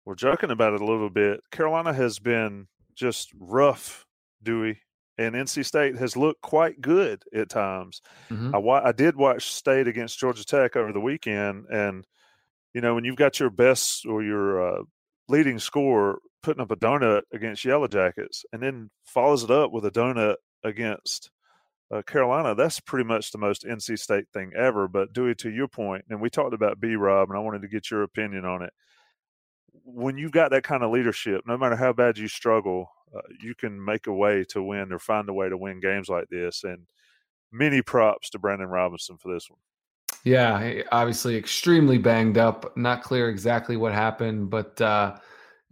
were 0.04 0.16
joking 0.16 0.50
about 0.50 0.74
it 0.74 0.80
a 0.80 0.86
little 0.86 1.10
bit. 1.10 1.40
Carolina 1.50 1.92
has 1.92 2.18
been 2.18 2.68
just 2.94 3.30
rough, 3.38 4.06
Dewey, 4.42 4.80
and 5.22 5.34
NC 5.36 5.64
State 5.64 5.96
has 5.96 6.16
looked 6.16 6.42
quite 6.42 6.80
good 6.80 7.22
at 7.34 7.48
times. 7.48 8.00
Mm-hmm. 8.30 8.54
I, 8.54 8.88
I 8.88 8.92
did 8.92 9.16
watch 9.16 9.52
State 9.52 9.88
against 9.88 10.18
Georgia 10.18 10.44
Tech 10.44 10.76
over 10.76 10.92
the 10.92 11.00
weekend, 11.00 11.66
and 11.70 12.06
you 12.74 12.80
know 12.80 12.94
when 12.94 13.04
you've 13.04 13.16
got 13.16 13.40
your 13.40 13.50
best 13.50 14.06
or 14.06 14.22
your 14.22 14.78
uh, 14.80 14.82
leading 15.28 15.58
scorer 15.58 16.18
putting 16.42 16.60
up 16.60 16.72
a 16.72 16.76
donut 16.76 17.22
against 17.32 17.64
Yellow 17.64 17.86
Jackets, 17.86 18.44
and 18.52 18.62
then 18.62 18.90
follows 19.04 19.44
it 19.44 19.50
up 19.50 19.70
with 19.72 19.84
a 19.84 19.90
donut 19.90 20.36
against 20.64 21.30
uh, 21.92 22.00
Carolina, 22.02 22.54
that's 22.54 22.80
pretty 22.80 23.06
much 23.06 23.30
the 23.30 23.38
most 23.38 23.64
NC 23.64 23.98
State 23.98 24.24
thing 24.32 24.52
ever. 24.56 24.88
But 24.88 25.12
Dewey, 25.12 25.34
to 25.36 25.50
your 25.50 25.68
point, 25.68 26.04
and 26.08 26.20
we 26.20 26.30
talked 26.30 26.54
about 26.54 26.80
B 26.80 26.96
Rob, 26.96 27.28
and 27.28 27.36
I 27.36 27.42
wanted 27.42 27.62
to 27.62 27.68
get 27.68 27.90
your 27.90 28.02
opinion 28.02 28.44
on 28.44 28.62
it. 28.62 28.72
When 29.84 30.16
you've 30.16 30.32
got 30.32 30.52
that 30.52 30.64
kind 30.64 30.82
of 30.82 30.90
leadership, 30.90 31.42
no 31.46 31.58
matter 31.58 31.76
how 31.76 31.92
bad 31.92 32.16
you 32.16 32.28
struggle, 32.28 32.88
uh, 33.14 33.20
you 33.40 33.54
can 33.54 33.82
make 33.82 34.06
a 34.06 34.12
way 34.12 34.44
to 34.50 34.62
win 34.62 34.92
or 34.92 34.98
find 34.98 35.28
a 35.28 35.32
way 35.32 35.48
to 35.48 35.56
win 35.56 35.80
games 35.80 36.08
like 36.08 36.28
this. 36.30 36.64
And 36.64 36.86
many 37.50 37.82
props 37.82 38.30
to 38.30 38.38
Brandon 38.38 38.68
Robinson 38.68 39.18
for 39.18 39.32
this 39.32 39.48
one. 39.50 39.58
Yeah, 40.24 40.82
obviously 40.92 41.36
extremely 41.36 41.98
banged 41.98 42.38
up. 42.38 42.76
Not 42.76 43.02
clear 43.02 43.28
exactly 43.28 43.76
what 43.76 43.92
happened, 43.92 44.50
but 44.50 44.80
uh, 44.80 45.16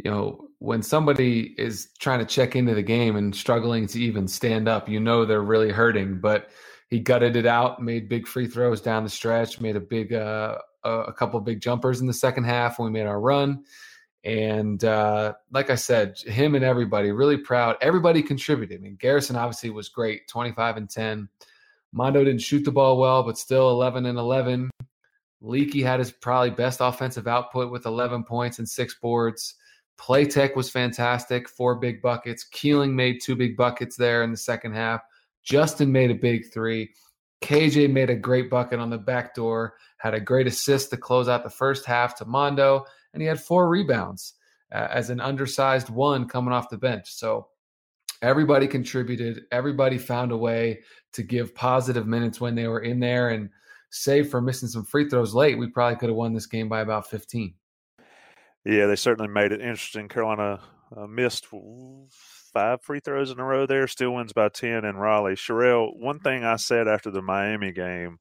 you 0.02 0.10
know 0.10 0.48
when 0.58 0.82
somebody 0.82 1.54
is 1.56 1.88
trying 1.98 2.18
to 2.18 2.24
check 2.26 2.56
into 2.56 2.74
the 2.74 2.82
game 2.82 3.16
and 3.16 3.34
struggling 3.34 3.86
to 3.86 4.00
even 4.00 4.26
stand 4.26 4.68
up, 4.68 4.88
you 4.88 5.00
know 5.00 5.24
they're 5.24 5.42
really 5.42 5.70
hurting. 5.70 6.20
But 6.20 6.50
he 6.88 6.98
gutted 6.98 7.36
it 7.36 7.46
out, 7.46 7.80
made 7.80 8.08
big 8.08 8.26
free 8.26 8.46
throws 8.46 8.80
down 8.80 9.04
the 9.04 9.10
stretch, 9.10 9.60
made 9.60 9.76
a 9.76 9.80
big 9.80 10.12
uh, 10.12 10.58
a 10.84 11.12
couple 11.12 11.40
big 11.40 11.60
jumpers 11.60 12.00
in 12.00 12.06
the 12.06 12.12
second 12.12 12.44
half 12.44 12.78
when 12.78 12.92
we 12.92 12.98
made 12.98 13.06
our 13.06 13.20
run. 13.20 13.64
And 14.24 14.84
uh, 14.84 15.34
like 15.50 15.70
I 15.70 15.76
said, 15.76 16.18
him 16.18 16.54
and 16.54 16.64
everybody 16.64 17.10
really 17.10 17.38
proud. 17.38 17.76
Everybody 17.80 18.22
contributed. 18.22 18.80
I 18.80 18.82
mean, 18.82 18.96
Garrison 18.96 19.36
obviously 19.36 19.70
was 19.70 19.88
great, 19.88 20.28
25 20.28 20.76
and 20.76 20.90
10. 20.90 21.28
Mondo 21.92 22.22
didn't 22.22 22.42
shoot 22.42 22.64
the 22.64 22.70
ball 22.70 22.98
well, 22.98 23.22
but 23.22 23.38
still 23.38 23.70
11 23.70 24.06
and 24.06 24.18
11. 24.18 24.70
Leaky 25.40 25.82
had 25.82 25.98
his 25.98 26.10
probably 26.12 26.50
best 26.50 26.80
offensive 26.82 27.26
output 27.26 27.72
with 27.72 27.86
11 27.86 28.24
points 28.24 28.58
and 28.58 28.68
six 28.68 28.94
boards. 28.94 29.54
Platek 29.98 30.54
was 30.54 30.70
fantastic, 30.70 31.48
four 31.48 31.76
big 31.76 32.00
buckets. 32.02 32.44
Keeling 32.44 32.94
made 32.94 33.20
two 33.22 33.36
big 33.36 33.56
buckets 33.56 33.96
there 33.96 34.22
in 34.22 34.30
the 34.30 34.36
second 34.36 34.74
half. 34.74 35.00
Justin 35.42 35.90
made 35.90 36.10
a 36.10 36.14
big 36.14 36.52
three. 36.52 36.90
KJ 37.42 37.90
made 37.90 38.10
a 38.10 38.14
great 38.14 38.50
bucket 38.50 38.78
on 38.78 38.90
the 38.90 38.98
back 38.98 39.34
door, 39.34 39.74
had 39.96 40.14
a 40.14 40.20
great 40.20 40.46
assist 40.46 40.90
to 40.90 40.96
close 40.96 41.28
out 41.28 41.42
the 41.42 41.50
first 41.50 41.86
half 41.86 42.14
to 42.16 42.26
Mondo, 42.26 42.84
and 43.12 43.22
he 43.22 43.28
had 43.28 43.40
four 43.40 43.68
rebounds 43.68 44.34
uh, 44.72 44.88
as 44.90 45.10
an 45.10 45.20
undersized 45.20 45.90
one 45.90 46.28
coming 46.28 46.52
off 46.52 46.70
the 46.70 46.78
bench. 46.78 47.12
So 47.12 47.48
everybody 48.22 48.66
contributed. 48.66 49.42
Everybody 49.50 49.98
found 49.98 50.32
a 50.32 50.36
way 50.36 50.80
to 51.12 51.22
give 51.22 51.54
positive 51.54 52.06
minutes 52.06 52.40
when 52.40 52.54
they 52.54 52.68
were 52.68 52.80
in 52.80 53.00
there. 53.00 53.30
And 53.30 53.50
save 53.90 54.28
for 54.28 54.40
missing 54.40 54.68
some 54.68 54.84
free 54.84 55.08
throws 55.08 55.34
late, 55.34 55.58
we 55.58 55.68
probably 55.68 55.96
could 55.96 56.08
have 56.08 56.16
won 56.16 56.32
this 56.32 56.46
game 56.46 56.68
by 56.68 56.80
about 56.80 57.08
15. 57.08 57.54
Yeah, 58.64 58.86
they 58.86 58.96
certainly 58.96 59.32
made 59.32 59.52
it 59.52 59.60
interesting. 59.60 60.08
Carolina 60.08 60.60
uh, 60.96 61.06
missed 61.06 61.46
five 62.52 62.82
free 62.82 63.00
throws 63.00 63.30
in 63.30 63.40
a 63.40 63.44
row 63.44 63.66
there, 63.66 63.86
still 63.86 64.14
wins 64.14 64.32
by 64.32 64.50
10 64.50 64.84
in 64.84 64.96
Raleigh. 64.96 65.34
Sherrell, 65.34 65.96
one 65.96 66.20
thing 66.20 66.44
I 66.44 66.56
said 66.56 66.86
after 66.86 67.10
the 67.10 67.22
Miami 67.22 67.72
game 67.72 68.18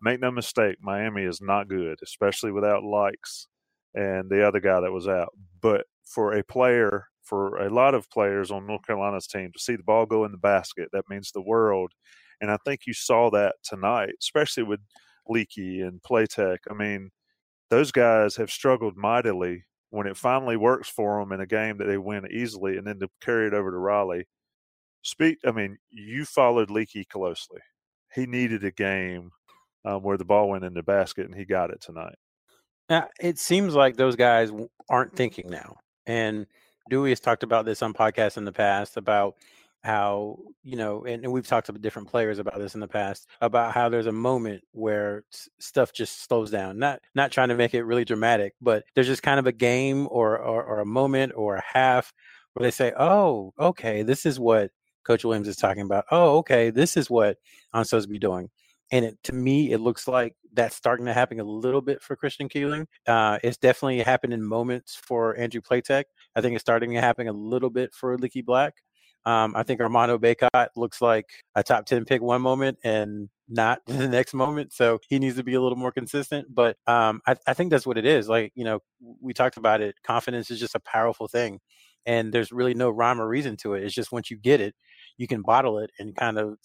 make 0.00 0.20
no 0.20 0.30
mistake, 0.30 0.76
Miami 0.80 1.22
is 1.24 1.40
not 1.40 1.68
good, 1.68 1.98
especially 2.02 2.52
without 2.52 2.82
Lykes 2.82 3.46
and 3.94 4.30
the 4.30 4.46
other 4.46 4.60
guy 4.60 4.80
that 4.80 4.92
was 4.92 5.08
out. 5.08 5.32
But 5.60 5.86
for 6.04 6.34
a 6.34 6.44
player, 6.44 7.06
for 7.22 7.58
a 7.58 7.70
lot 7.70 7.94
of 7.94 8.10
players 8.10 8.50
on 8.50 8.66
North 8.66 8.86
Carolina's 8.86 9.26
team 9.26 9.50
to 9.52 9.58
see 9.58 9.76
the 9.76 9.82
ball 9.82 10.06
go 10.06 10.24
in 10.24 10.32
the 10.32 10.38
basket, 10.38 10.88
that 10.92 11.08
means 11.08 11.30
the 11.30 11.42
world. 11.42 11.92
And 12.40 12.50
I 12.50 12.58
think 12.64 12.82
you 12.86 12.94
saw 12.94 13.30
that 13.30 13.56
tonight, 13.62 14.14
especially 14.20 14.62
with 14.62 14.80
Leaky 15.28 15.80
and 15.82 16.00
Platek. 16.02 16.58
I 16.70 16.74
mean, 16.74 17.10
those 17.70 17.92
guys 17.92 18.36
have 18.36 18.50
struggled 18.50 18.96
mightily 18.96 19.64
when 19.90 20.06
it 20.06 20.16
finally 20.16 20.56
works 20.56 20.88
for 20.88 21.20
them 21.20 21.32
in 21.32 21.40
a 21.40 21.46
game 21.46 21.78
that 21.78 21.86
they 21.86 21.98
win 21.98 22.26
easily 22.30 22.76
and 22.76 22.86
then 22.86 22.98
to 23.00 23.08
carry 23.20 23.46
it 23.46 23.54
over 23.54 23.70
to 23.70 23.78
Raleigh. 23.78 24.26
Speak, 25.02 25.38
I 25.46 25.52
mean, 25.52 25.78
you 25.90 26.24
followed 26.24 26.70
Leaky 26.70 27.04
closely. 27.04 27.60
He 28.14 28.26
needed 28.26 28.64
a 28.64 28.70
game 28.70 29.30
um, 29.84 30.02
where 30.02 30.16
the 30.16 30.24
ball 30.24 30.48
went 30.48 30.64
in 30.64 30.74
the 30.74 30.82
basket 30.82 31.26
and 31.26 31.34
he 31.34 31.44
got 31.44 31.70
it 31.70 31.80
tonight. 31.80 32.16
Now, 32.88 33.08
it 33.20 33.38
seems 33.38 33.74
like 33.74 33.96
those 33.96 34.16
guys 34.16 34.50
aren't 34.88 35.14
thinking 35.14 35.48
now. 35.50 35.76
And 36.06 36.46
Dewey 36.88 37.10
has 37.10 37.20
talked 37.20 37.42
about 37.42 37.66
this 37.66 37.82
on 37.82 37.92
podcasts 37.92 38.36
in 38.36 38.44
the 38.44 38.52
past 38.52 38.96
about 38.96 39.34
how 39.84 40.38
you 40.64 40.76
know 40.76 41.04
and, 41.04 41.22
and, 41.22 41.32
we've 41.32 41.46
talked 41.46 41.66
to 41.66 41.72
different 41.72 42.08
players 42.08 42.40
about 42.40 42.58
this 42.58 42.74
in 42.74 42.80
the 42.80 42.88
past 42.88 43.28
about 43.40 43.72
how 43.72 43.88
there's 43.88 44.06
a 44.06 44.12
moment 44.12 44.62
where 44.72 45.22
stuff 45.60 45.92
just 45.92 46.24
slows 46.24 46.50
down 46.50 46.78
not 46.78 47.00
not 47.14 47.30
trying 47.30 47.48
to 47.48 47.54
make 47.54 47.74
it 47.74 47.84
really 47.84 48.04
dramatic 48.04 48.54
but 48.60 48.82
there's 48.94 49.06
just 49.06 49.22
kind 49.22 49.38
of 49.38 49.46
a 49.46 49.52
game 49.52 50.08
or, 50.10 50.36
or 50.36 50.64
or 50.64 50.80
a 50.80 50.84
moment 50.84 51.32
or 51.36 51.56
a 51.56 51.64
half 51.72 52.12
where 52.54 52.64
they 52.66 52.72
say 52.72 52.92
oh 52.98 53.52
okay 53.60 54.02
this 54.02 54.26
is 54.26 54.40
what 54.40 54.72
coach 55.04 55.24
williams 55.24 55.46
is 55.46 55.56
talking 55.56 55.82
about 55.82 56.04
oh 56.10 56.38
okay 56.38 56.70
this 56.70 56.96
is 56.96 57.08
what 57.08 57.36
i'm 57.72 57.84
supposed 57.84 58.08
to 58.08 58.12
be 58.12 58.18
doing 58.18 58.50
and 58.90 59.04
it, 59.04 59.18
to 59.24 59.34
me, 59.34 59.72
it 59.72 59.78
looks 59.78 60.08
like 60.08 60.34
that's 60.52 60.76
starting 60.76 61.06
to 61.06 61.12
happen 61.12 61.40
a 61.40 61.44
little 61.44 61.80
bit 61.80 62.02
for 62.02 62.16
Christian 62.16 62.48
Keeling. 62.48 62.86
Uh, 63.06 63.38
it's 63.42 63.58
definitely 63.58 64.00
happened 64.00 64.32
in 64.32 64.42
moments 64.42 64.96
for 64.96 65.36
Andrew 65.36 65.60
Platek. 65.60 66.04
I 66.34 66.40
think 66.40 66.54
it's 66.54 66.62
starting 66.62 66.92
to 66.92 67.00
happen 67.00 67.28
a 67.28 67.32
little 67.32 67.70
bit 67.70 67.92
for 67.94 68.16
Leaky 68.16 68.42
Black. 68.42 68.74
Um, 69.26 69.52
I 69.54 69.62
think 69.62 69.80
Armando 69.80 70.16
Bacot 70.16 70.68
looks 70.74 71.02
like 71.02 71.26
a 71.54 71.62
top 71.62 71.84
10 71.84 72.06
pick 72.06 72.22
one 72.22 72.40
moment 72.40 72.78
and 72.82 73.28
not 73.46 73.80
the 73.86 74.08
next 74.08 74.32
moment. 74.32 74.72
So 74.72 74.98
he 75.08 75.18
needs 75.18 75.36
to 75.36 75.44
be 75.44 75.54
a 75.54 75.60
little 75.60 75.76
more 75.76 75.92
consistent. 75.92 76.54
But 76.54 76.76
um, 76.86 77.20
I, 77.26 77.36
I 77.46 77.54
think 77.54 77.70
that's 77.70 77.86
what 77.86 77.98
it 77.98 78.06
is. 78.06 78.28
Like, 78.28 78.52
you 78.54 78.64
know, 78.64 78.80
we 79.20 79.34
talked 79.34 79.58
about 79.58 79.80
it. 79.82 79.96
Confidence 80.02 80.50
is 80.50 80.60
just 80.60 80.74
a 80.74 80.80
powerful 80.80 81.28
thing. 81.28 81.60
And 82.06 82.32
there's 82.32 82.52
really 82.52 82.72
no 82.72 82.88
rhyme 82.88 83.20
or 83.20 83.28
reason 83.28 83.56
to 83.58 83.74
it. 83.74 83.84
It's 83.84 83.94
just 83.94 84.12
once 84.12 84.30
you 84.30 84.38
get 84.38 84.62
it, 84.62 84.74
you 85.18 85.26
can 85.26 85.42
bottle 85.42 85.78
it 85.78 85.90
and 85.98 86.16
kind 86.16 86.38
of 86.38 86.56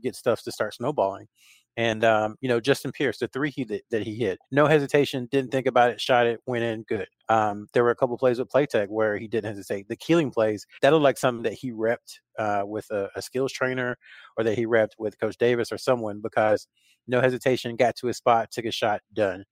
get 0.00 0.14
stuff 0.14 0.42
to 0.42 0.52
start 0.52 0.74
snowballing. 0.74 1.26
And 1.76 2.04
um, 2.04 2.36
you 2.40 2.48
know, 2.48 2.60
Justin 2.60 2.92
Pierce, 2.92 3.18
the 3.18 3.28
three 3.28 3.50
he 3.50 3.64
that, 3.64 3.82
that 3.90 4.02
he 4.02 4.14
hit, 4.14 4.38
no 4.50 4.66
hesitation, 4.66 5.26
didn't 5.30 5.50
think 5.50 5.66
about 5.66 5.90
it, 5.90 6.00
shot 6.00 6.26
it, 6.26 6.40
went 6.46 6.64
in, 6.64 6.82
good. 6.82 7.08
Um, 7.30 7.66
there 7.72 7.82
were 7.82 7.90
a 7.90 7.96
couple 7.96 8.18
plays 8.18 8.38
with 8.38 8.50
Platek 8.50 8.88
where 8.88 9.16
he 9.16 9.26
didn't 9.26 9.48
hesitate. 9.48 9.88
The 9.88 9.96
Keeling 9.96 10.30
plays 10.30 10.66
that 10.82 10.92
looked 10.92 11.02
like 11.02 11.16
something 11.16 11.44
that 11.44 11.54
he 11.54 11.72
repped 11.72 12.18
uh, 12.38 12.62
with 12.64 12.86
a, 12.90 13.08
a, 13.16 13.22
skills 13.22 13.52
trainer, 13.52 13.96
or 14.36 14.44
that 14.44 14.56
he 14.56 14.66
repped 14.66 14.98
with 14.98 15.18
Coach 15.18 15.38
Davis 15.38 15.72
or 15.72 15.78
someone 15.78 16.20
because 16.22 16.66
no 17.08 17.20
hesitation, 17.20 17.76
got 17.76 17.96
to 17.96 18.06
his 18.06 18.18
spot, 18.18 18.50
took 18.50 18.66
a 18.66 18.70
shot, 18.70 19.00
done. 19.14 19.44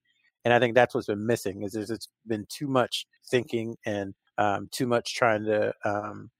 And 0.45 0.55
I 0.55 0.59
think 0.59 0.75
that's 0.75 0.95
what's 0.95 1.07
been 1.07 1.27
missing 1.27 1.63
is, 1.63 1.75
is 1.75 1.91
it's 1.91 2.09
been 2.27 2.47
too 2.49 2.67
much 2.67 3.07
thinking 3.31 3.77
and 3.87 4.15
um, 4.39 4.69
too 4.73 4.87
much 4.87 5.15
trying 5.15 5.45
to 5.45 5.73
um, 5.85 6.31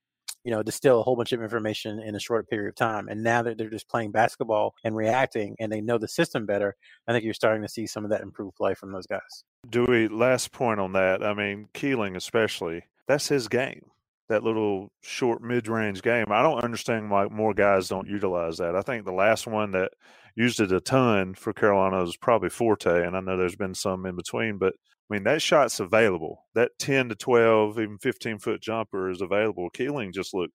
you 0.43 0.51
know, 0.51 0.63
distill 0.63 0.99
a 0.99 1.03
whole 1.03 1.15
bunch 1.15 1.31
of 1.31 1.41
information 1.41 1.99
in 1.99 2.15
a 2.15 2.19
short 2.19 2.49
period 2.49 2.69
of 2.69 2.75
time. 2.75 3.07
And 3.07 3.23
now 3.23 3.41
that 3.43 3.57
they're 3.57 3.69
just 3.69 3.89
playing 3.89 4.11
basketball 4.11 4.75
and 4.83 4.95
reacting 4.95 5.55
and 5.59 5.71
they 5.71 5.81
know 5.81 5.97
the 5.97 6.07
system 6.07 6.45
better, 6.45 6.75
I 7.07 7.13
think 7.13 7.23
you're 7.23 7.33
starting 7.33 7.61
to 7.61 7.69
see 7.69 7.87
some 7.87 8.03
of 8.03 8.11
that 8.11 8.21
improved 8.21 8.55
play 8.55 8.73
from 8.73 8.91
those 8.91 9.07
guys. 9.07 9.43
Dewey, 9.69 10.07
last 10.07 10.51
point 10.51 10.79
on 10.79 10.93
that. 10.93 11.23
I 11.23 11.33
mean, 11.33 11.67
Keeling 11.73 12.15
especially, 12.15 12.83
that's 13.07 13.27
his 13.27 13.47
game. 13.47 13.85
That 14.31 14.43
little 14.43 14.93
short 15.01 15.43
mid 15.43 15.67
range 15.67 16.01
game. 16.01 16.27
I 16.29 16.41
don't 16.41 16.63
understand 16.63 17.11
why 17.11 17.25
more 17.25 17.53
guys 17.53 17.89
don't 17.89 18.07
utilize 18.07 18.59
that. 18.59 18.77
I 18.77 18.81
think 18.81 19.03
the 19.03 19.11
last 19.11 19.45
one 19.45 19.71
that 19.71 19.91
used 20.37 20.61
it 20.61 20.71
a 20.71 20.79
ton 20.79 21.33
for 21.33 21.51
Carolina 21.51 21.97
was 21.97 22.15
probably 22.15 22.47
Forte, 22.47 23.05
and 23.05 23.17
I 23.17 23.19
know 23.19 23.35
there's 23.35 23.57
been 23.57 23.75
some 23.75 24.05
in 24.05 24.15
between, 24.15 24.57
but 24.57 24.73
I 24.73 25.13
mean, 25.13 25.23
that 25.23 25.41
shot's 25.41 25.81
available. 25.81 26.45
That 26.55 26.71
10 26.79 27.09
to 27.09 27.15
12, 27.15 27.77
even 27.77 27.97
15 27.97 28.39
foot 28.39 28.61
jumper 28.61 29.09
is 29.09 29.19
available. 29.19 29.69
Keeling 29.71 30.13
just 30.13 30.33
looked, 30.33 30.53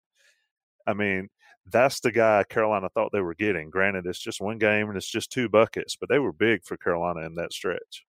I 0.88 0.94
mean, 0.94 1.27
that's 1.70 2.00
the 2.00 2.13
guy 2.13 2.46
Carolina 2.48 2.88
thought 2.94 3.12
they 3.12 3.20
were 3.20 3.36
getting. 3.36 3.70
Granted, 3.70 4.05
it's 4.05 4.20
just 4.20 4.39
one 4.39 4.58
game 4.58 4.88
and 4.88 4.96
it's 4.96 5.12
just 5.12 5.34
two 5.34 5.50
buckets, 5.50 5.98
but 5.98 6.08
they 6.08 6.20
were 6.20 6.32
big 6.32 6.63
for 6.63 6.77
Carolina 6.77 7.25
in 7.25 7.36
that 7.36 7.51
stretch. 7.51 8.05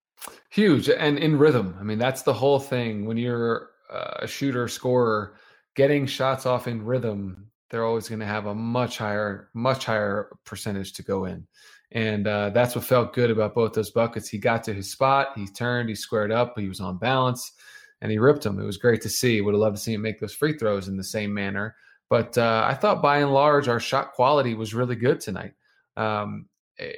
Huge 0.51 0.91
and 0.91 1.17
in 1.17 1.39
rhythm. 1.39 1.77
I 1.79 1.85
mean, 1.85 1.99
that's 1.99 2.23
the 2.23 2.33
whole 2.33 2.59
thing. 2.59 3.07
When 3.07 3.17
you're 3.17 3.71
uh, 3.93 4.15
a 4.21 4.27
shooter, 4.27 4.67
scorer, 4.69 5.35
getting 5.75 6.07
shots 6.07 6.47
off 6.47 6.67
in 6.69 6.85
rhythm, 6.85 7.51
they're 7.71 7.85
always 7.85 8.09
going 8.09 8.21
to 8.21 8.27
have 8.27 8.47
a 8.47 8.55
much 8.55 8.99
higher, 8.99 9.49
much 9.55 9.87
higher 9.87 10.31
percentage 10.45 10.93
to 10.95 11.03
go 11.03 11.25
in. 11.25 11.47
And 11.93 12.27
uh, 12.27 12.51
that's 12.51 12.75
what 12.75 12.85
felt 12.85 13.15
good 13.15 13.31
about 13.31 13.55
both 13.55 13.73
those 13.73 13.91
buckets. 13.91 14.29
He 14.29 14.39
got 14.39 14.65
to 14.65 14.75
his 14.75 14.91
spot, 14.91 15.29
he 15.37 15.47
turned, 15.47 15.89
he 15.89 15.95
squared 15.95 16.33
up, 16.33 16.59
he 16.59 16.69
was 16.69 16.81
on 16.81 16.99
balance, 16.99 17.53
and 18.01 18.11
he 18.11 18.19
ripped 18.19 18.43
them. 18.43 18.59
It 18.59 18.65
was 18.65 18.79
great 18.79 19.03
to 19.03 19.09
see. 19.09 19.41
Would 19.41 19.55
have 19.55 19.61
loved 19.61 19.77
to 19.77 19.83
see 19.83 19.95
him 19.95 20.03
make 20.03 20.19
those 20.19 20.35
free 20.35 20.57
throws 20.57 20.89
in 20.89 20.97
the 20.97 21.05
same 21.05 21.33
manner. 21.33 21.77
But 22.09 22.37
uh, 22.37 22.67
I 22.67 22.75
thought 22.75 23.03
by 23.03 23.19
and 23.19 23.33
large, 23.33 23.69
our 23.69 23.81
shot 23.81 24.13
quality 24.13 24.55
was 24.55 24.75
really 24.75 24.97
good 24.97 25.21
tonight. 25.21 25.53
Um, 25.97 26.47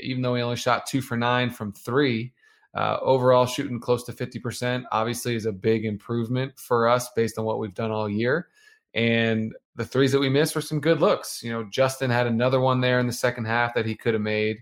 even 0.00 0.22
though 0.22 0.32
we 0.32 0.42
only 0.42 0.56
shot 0.56 0.86
two 0.86 1.00
for 1.00 1.16
nine 1.16 1.50
from 1.50 1.72
three, 1.72 2.32
uh, 2.74 2.98
overall 3.00 3.46
shooting 3.46 3.78
close 3.78 4.02
to 4.04 4.12
50% 4.12 4.82
obviously 4.90 5.36
is 5.36 5.46
a 5.46 5.52
big 5.52 5.84
improvement 5.84 6.58
for 6.58 6.88
us 6.88 7.10
based 7.14 7.38
on 7.38 7.44
what 7.44 7.60
we've 7.60 7.74
done 7.74 7.92
all 7.92 8.08
year. 8.08 8.48
And 8.94 9.54
the 9.74 9.84
threes 9.84 10.12
that 10.12 10.20
we 10.20 10.28
missed 10.28 10.54
were 10.54 10.60
some 10.60 10.80
good 10.80 11.00
looks. 11.00 11.42
You 11.42 11.52
know, 11.52 11.64
Justin 11.64 12.10
had 12.10 12.26
another 12.26 12.60
one 12.60 12.80
there 12.80 13.00
in 13.00 13.06
the 13.06 13.12
second 13.12 13.46
half 13.46 13.74
that 13.74 13.86
he 13.86 13.96
could 13.96 14.14
have 14.14 14.22
made. 14.22 14.58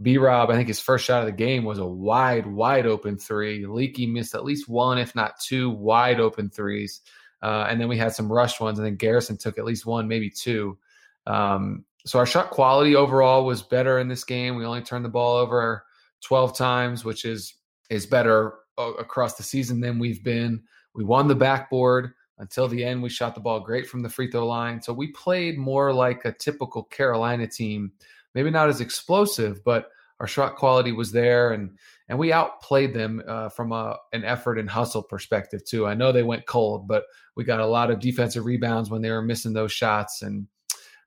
B 0.00 0.16
Rob, 0.16 0.48
I 0.48 0.54
think 0.54 0.68
his 0.68 0.80
first 0.80 1.04
shot 1.04 1.20
of 1.20 1.26
the 1.26 1.32
game 1.32 1.64
was 1.64 1.78
a 1.78 1.86
wide, 1.86 2.46
wide 2.46 2.86
open 2.86 3.18
three. 3.18 3.66
Leaky 3.66 4.06
missed 4.06 4.34
at 4.34 4.44
least 4.44 4.68
one, 4.68 4.96
if 4.96 5.14
not 5.16 5.40
two, 5.40 5.70
wide 5.70 6.20
open 6.20 6.50
threes. 6.50 7.00
Uh, 7.42 7.66
and 7.68 7.80
then 7.80 7.88
we 7.88 7.98
had 7.98 8.14
some 8.14 8.30
rushed 8.30 8.60
ones. 8.60 8.78
and 8.78 8.86
then 8.86 8.94
Garrison 8.94 9.36
took 9.36 9.58
at 9.58 9.64
least 9.64 9.86
one, 9.86 10.06
maybe 10.06 10.30
two. 10.30 10.78
Um, 11.26 11.84
so 12.06 12.18
our 12.20 12.26
shot 12.26 12.50
quality 12.50 12.94
overall 12.94 13.44
was 13.44 13.62
better 13.62 13.98
in 13.98 14.06
this 14.06 14.24
game. 14.24 14.54
We 14.54 14.64
only 14.64 14.82
turned 14.82 15.04
the 15.04 15.10
ball 15.10 15.36
over 15.36 15.84
12 16.22 16.56
times, 16.56 17.04
which 17.04 17.24
is 17.24 17.54
is 17.90 18.06
better 18.06 18.54
uh, 18.76 18.92
across 18.94 19.34
the 19.34 19.42
season 19.42 19.80
than 19.80 19.98
we've 19.98 20.22
been. 20.22 20.62
We 20.94 21.04
won 21.04 21.26
the 21.26 21.34
backboard 21.34 22.12
until 22.38 22.68
the 22.68 22.84
end. 22.84 23.02
We 23.02 23.08
shot 23.08 23.34
the 23.34 23.40
ball 23.40 23.60
great 23.60 23.86
from 23.88 24.02
the 24.02 24.08
free 24.08 24.30
throw 24.30 24.46
line. 24.46 24.80
So 24.80 24.92
we 24.92 25.08
played 25.08 25.58
more 25.58 25.92
like 25.92 26.24
a 26.24 26.32
typical 26.32 26.84
Carolina 26.84 27.46
team 27.46 27.92
maybe 28.34 28.50
not 28.50 28.68
as 28.68 28.80
explosive, 28.80 29.64
but 29.64 29.90
our 30.20 30.26
shot 30.26 30.56
quality 30.56 30.92
was 30.92 31.12
there, 31.12 31.52
and 31.52 31.76
and 32.08 32.18
we 32.18 32.32
outplayed 32.32 32.94
them 32.94 33.22
uh, 33.26 33.48
from 33.48 33.72
a, 33.72 33.96
an 34.12 34.24
effort 34.24 34.58
and 34.58 34.68
hustle 34.68 35.02
perspective 35.02 35.64
too. 35.64 35.86
I 35.86 35.94
know 35.94 36.12
they 36.12 36.22
went 36.22 36.46
cold, 36.46 36.88
but 36.88 37.04
we 37.34 37.44
got 37.44 37.60
a 37.60 37.66
lot 37.66 37.90
of 37.90 38.00
defensive 38.00 38.44
rebounds 38.44 38.90
when 38.90 39.02
they 39.02 39.10
were 39.10 39.22
missing 39.22 39.52
those 39.52 39.72
shots, 39.72 40.22
and 40.22 40.46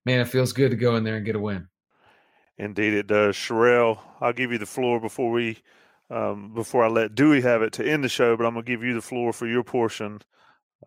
man, 0.05 0.19
it 0.19 0.27
feels 0.27 0.53
good 0.53 0.71
to 0.71 0.77
go 0.77 0.95
in 0.95 1.03
there 1.03 1.15
and 1.15 1.25
get 1.25 1.35
a 1.35 1.39
win. 1.39 1.67
Indeed, 2.57 2.93
it 2.93 3.07
does. 3.07 3.35
Sherrell, 3.35 3.99
I'll 4.19 4.33
give 4.33 4.51
you 4.51 4.57
the 4.57 4.65
floor 4.65 4.99
before 4.99 5.31
we 5.31 5.59
um, 6.09 6.53
before 6.53 6.83
I 6.83 6.89
let 6.89 7.15
Dewey 7.15 7.41
have 7.41 7.61
it 7.61 7.73
to 7.73 7.89
end 7.89 8.03
the 8.03 8.09
show, 8.09 8.37
but 8.37 8.45
I'm 8.45 8.53
gonna 8.53 8.65
give 8.65 8.83
you 8.83 8.93
the 8.93 9.01
floor 9.01 9.33
for 9.33 9.47
your 9.47 9.63
portion. 9.63 10.21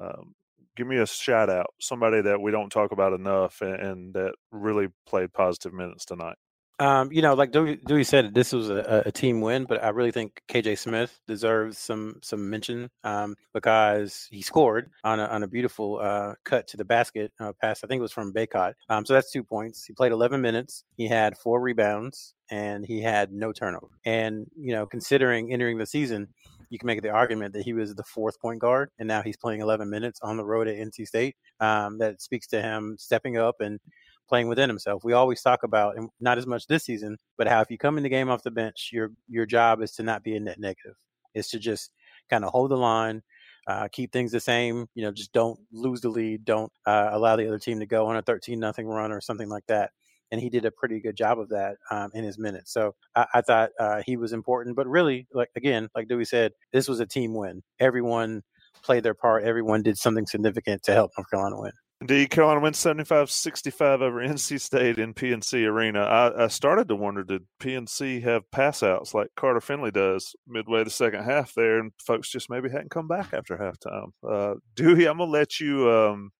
Um, 0.00 0.34
give 0.76 0.86
me 0.86 0.98
a 0.98 1.06
shout 1.06 1.50
out, 1.50 1.74
somebody 1.80 2.20
that 2.22 2.40
we 2.40 2.50
don't 2.50 2.70
talk 2.70 2.92
about 2.92 3.12
enough 3.12 3.60
and, 3.60 3.74
and 3.74 4.14
that 4.14 4.34
really 4.50 4.88
played 5.06 5.32
positive 5.32 5.72
minutes 5.72 6.04
tonight. 6.04 6.36
Um, 6.80 7.12
you 7.12 7.22
know, 7.22 7.34
like 7.34 7.52
Dewey, 7.52 7.78
Dewey 7.86 8.02
said, 8.02 8.34
this 8.34 8.52
was 8.52 8.68
a, 8.68 9.04
a, 9.06 9.12
team 9.12 9.40
win, 9.40 9.64
but 9.64 9.82
I 9.82 9.90
really 9.90 10.10
think 10.10 10.42
KJ 10.48 10.76
Smith 10.76 11.20
deserves 11.28 11.78
some 11.78 12.16
some 12.20 12.50
mention 12.50 12.90
um, 13.04 13.36
because 13.52 14.26
he 14.32 14.42
scored 14.42 14.90
on 15.04 15.20
a, 15.20 15.26
on 15.26 15.44
a 15.44 15.46
beautiful 15.46 16.00
uh, 16.02 16.34
cut 16.44 16.66
to 16.68 16.76
the 16.76 16.84
basket 16.84 17.32
uh, 17.38 17.52
pass. 17.60 17.84
I 17.84 17.86
think 17.86 18.00
it 18.00 18.02
was 18.02 18.10
from 18.10 18.32
Bacot. 18.32 18.72
Um, 18.88 19.06
so 19.06 19.14
that's 19.14 19.30
two 19.30 19.44
points. 19.44 19.84
He 19.84 19.92
played 19.92 20.10
11 20.10 20.40
minutes. 20.40 20.82
He 20.96 21.06
had 21.06 21.38
four 21.38 21.60
rebounds 21.60 22.34
and 22.50 22.84
he 22.84 23.00
had 23.00 23.30
no 23.30 23.52
turnover. 23.52 23.90
And 24.04 24.46
you 24.56 24.72
know, 24.72 24.84
considering 24.84 25.52
entering 25.52 25.78
the 25.78 25.86
season, 25.86 26.26
you 26.70 26.78
can 26.78 26.86
make 26.86 27.02
the 27.02 27.10
argument 27.10 27.54
that 27.54 27.62
he 27.64 27.72
was 27.72 27.94
the 27.94 28.04
fourth 28.04 28.40
point 28.40 28.60
guard, 28.60 28.90
and 28.98 29.08
now 29.08 29.22
he's 29.22 29.36
playing 29.36 29.60
11 29.60 29.88
minutes 29.88 30.20
on 30.22 30.36
the 30.36 30.44
road 30.44 30.68
at 30.68 30.76
NC 30.76 31.06
State. 31.06 31.36
Um, 31.60 31.98
that 31.98 32.20
speaks 32.20 32.46
to 32.48 32.62
him 32.62 32.96
stepping 32.98 33.36
up 33.36 33.56
and 33.60 33.80
playing 34.28 34.48
within 34.48 34.68
himself. 34.68 35.04
We 35.04 35.12
always 35.12 35.42
talk 35.42 35.62
about, 35.62 35.96
and 35.96 36.08
not 36.20 36.38
as 36.38 36.46
much 36.46 36.66
this 36.66 36.84
season, 36.84 37.18
but 37.36 37.46
how 37.46 37.60
if 37.60 37.70
you 37.70 37.78
come 37.78 37.96
in 37.96 38.02
the 38.02 38.08
game 38.08 38.30
off 38.30 38.42
the 38.42 38.50
bench, 38.50 38.90
your 38.92 39.10
your 39.28 39.46
job 39.46 39.82
is 39.82 39.92
to 39.92 40.02
not 40.02 40.22
be 40.22 40.36
a 40.36 40.40
net 40.40 40.58
negative. 40.58 40.94
It's 41.34 41.50
to 41.50 41.58
just 41.58 41.90
kind 42.30 42.44
of 42.44 42.50
hold 42.50 42.70
the 42.70 42.76
line, 42.76 43.22
uh, 43.66 43.88
keep 43.90 44.12
things 44.12 44.32
the 44.32 44.40
same. 44.40 44.86
You 44.94 45.04
know, 45.04 45.12
just 45.12 45.32
don't 45.32 45.58
lose 45.72 46.00
the 46.00 46.08
lead. 46.08 46.44
Don't 46.44 46.72
uh, 46.86 47.10
allow 47.12 47.36
the 47.36 47.46
other 47.46 47.58
team 47.58 47.80
to 47.80 47.86
go 47.86 48.06
on 48.06 48.16
a 48.16 48.22
13 48.22 48.58
nothing 48.58 48.86
run 48.86 49.12
or 49.12 49.20
something 49.20 49.48
like 49.48 49.64
that. 49.68 49.90
And 50.34 50.42
he 50.42 50.50
did 50.50 50.64
a 50.64 50.72
pretty 50.72 50.98
good 50.98 51.16
job 51.16 51.38
of 51.38 51.48
that 51.50 51.76
um, 51.92 52.10
in 52.12 52.24
his 52.24 52.40
minutes. 52.40 52.72
So 52.72 52.96
I, 53.14 53.26
I 53.34 53.40
thought 53.40 53.70
uh, 53.78 54.02
he 54.04 54.16
was 54.16 54.32
important. 54.32 54.74
But 54.74 54.88
really, 54.88 55.28
like 55.32 55.50
again, 55.54 55.88
like 55.94 56.08
Dewey 56.08 56.24
said, 56.24 56.50
this 56.72 56.88
was 56.88 56.98
a 56.98 57.06
team 57.06 57.34
win. 57.34 57.62
Everyone 57.78 58.42
played 58.82 59.04
their 59.04 59.14
part. 59.14 59.44
Everyone 59.44 59.84
did 59.84 59.96
something 59.96 60.26
significant 60.26 60.82
to 60.82 60.92
help 60.92 61.12
North 61.16 61.30
Carolina 61.30 61.60
win. 61.60 61.70
Indeed, 62.00 62.30
Carolina 62.30 62.58
wins 62.58 62.78
75-65 62.78 64.02
over 64.02 64.18
NC 64.18 64.60
State 64.60 64.98
in 64.98 65.14
PNC 65.14 65.64
Arena. 65.64 66.00
I, 66.00 66.46
I, 66.46 66.48
started 66.48 66.88
to 66.88 66.96
wonder, 66.96 67.22
did 67.22 67.42
PNC 67.60 68.24
have 68.24 68.50
pass 68.50 68.82
outs 68.82 69.14
like 69.14 69.28
Carter 69.36 69.60
Finley 69.60 69.92
does 69.92 70.34
midway 70.48 70.82
the 70.82 70.90
second 70.90 71.22
half 71.22 71.54
there, 71.54 71.78
and 71.78 71.92
folks 72.04 72.28
just 72.28 72.50
maybe 72.50 72.68
hadn't 72.68 72.90
come 72.90 73.06
back 73.06 73.32
after 73.32 73.56
halftime. 73.56 74.08
Uh, 74.28 74.56
Dewey, 74.74 75.06
I'm 75.06 75.18
going 75.18 75.28
to 75.28 75.32
let 75.32 75.60
you 75.60 75.88
um, 75.88 76.32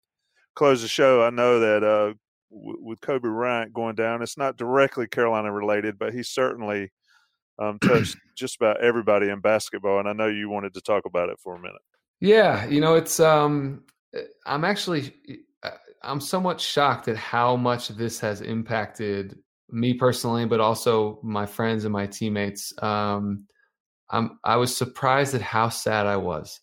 close 0.54 0.82
the 0.82 0.88
show. 0.88 1.22
I 1.22 1.30
know 1.30 1.60
that 1.60 1.84
uh, 1.84 2.14
with 2.54 3.00
Kobe 3.00 3.28
Bryant 3.28 3.72
going 3.72 3.94
down, 3.94 4.22
it's 4.22 4.38
not 4.38 4.56
directly 4.56 5.06
Carolina 5.06 5.52
related, 5.52 5.98
but 5.98 6.14
he 6.14 6.22
certainly 6.22 6.92
um, 7.58 7.78
touched 7.78 8.16
just 8.36 8.56
about 8.56 8.80
everybody 8.80 9.28
in 9.28 9.40
basketball, 9.40 9.98
and 9.98 10.08
I 10.08 10.12
know 10.12 10.26
you 10.26 10.48
wanted 10.48 10.74
to 10.74 10.80
talk 10.80 11.04
about 11.04 11.28
it 11.28 11.38
for 11.42 11.54
a 11.54 11.60
minute. 11.60 11.82
Yeah, 12.20 12.66
you 12.66 12.80
know, 12.80 12.94
it's 12.94 13.20
um 13.20 13.84
I'm 14.46 14.64
actually 14.64 15.14
uh, 15.62 15.70
I'm 16.02 16.20
somewhat 16.20 16.60
shocked 16.60 17.08
at 17.08 17.16
how 17.16 17.56
much 17.56 17.88
this 17.88 18.20
has 18.20 18.40
impacted 18.40 19.38
me 19.70 19.94
personally, 19.94 20.46
but 20.46 20.60
also 20.60 21.18
my 21.22 21.46
friends 21.46 21.84
and 21.84 21.92
my 21.92 22.06
teammates. 22.06 22.72
Um, 22.82 23.46
I'm 24.10 24.38
I 24.44 24.56
was 24.56 24.76
surprised 24.76 25.34
at 25.34 25.42
how 25.42 25.68
sad 25.68 26.06
I 26.06 26.16
was. 26.16 26.60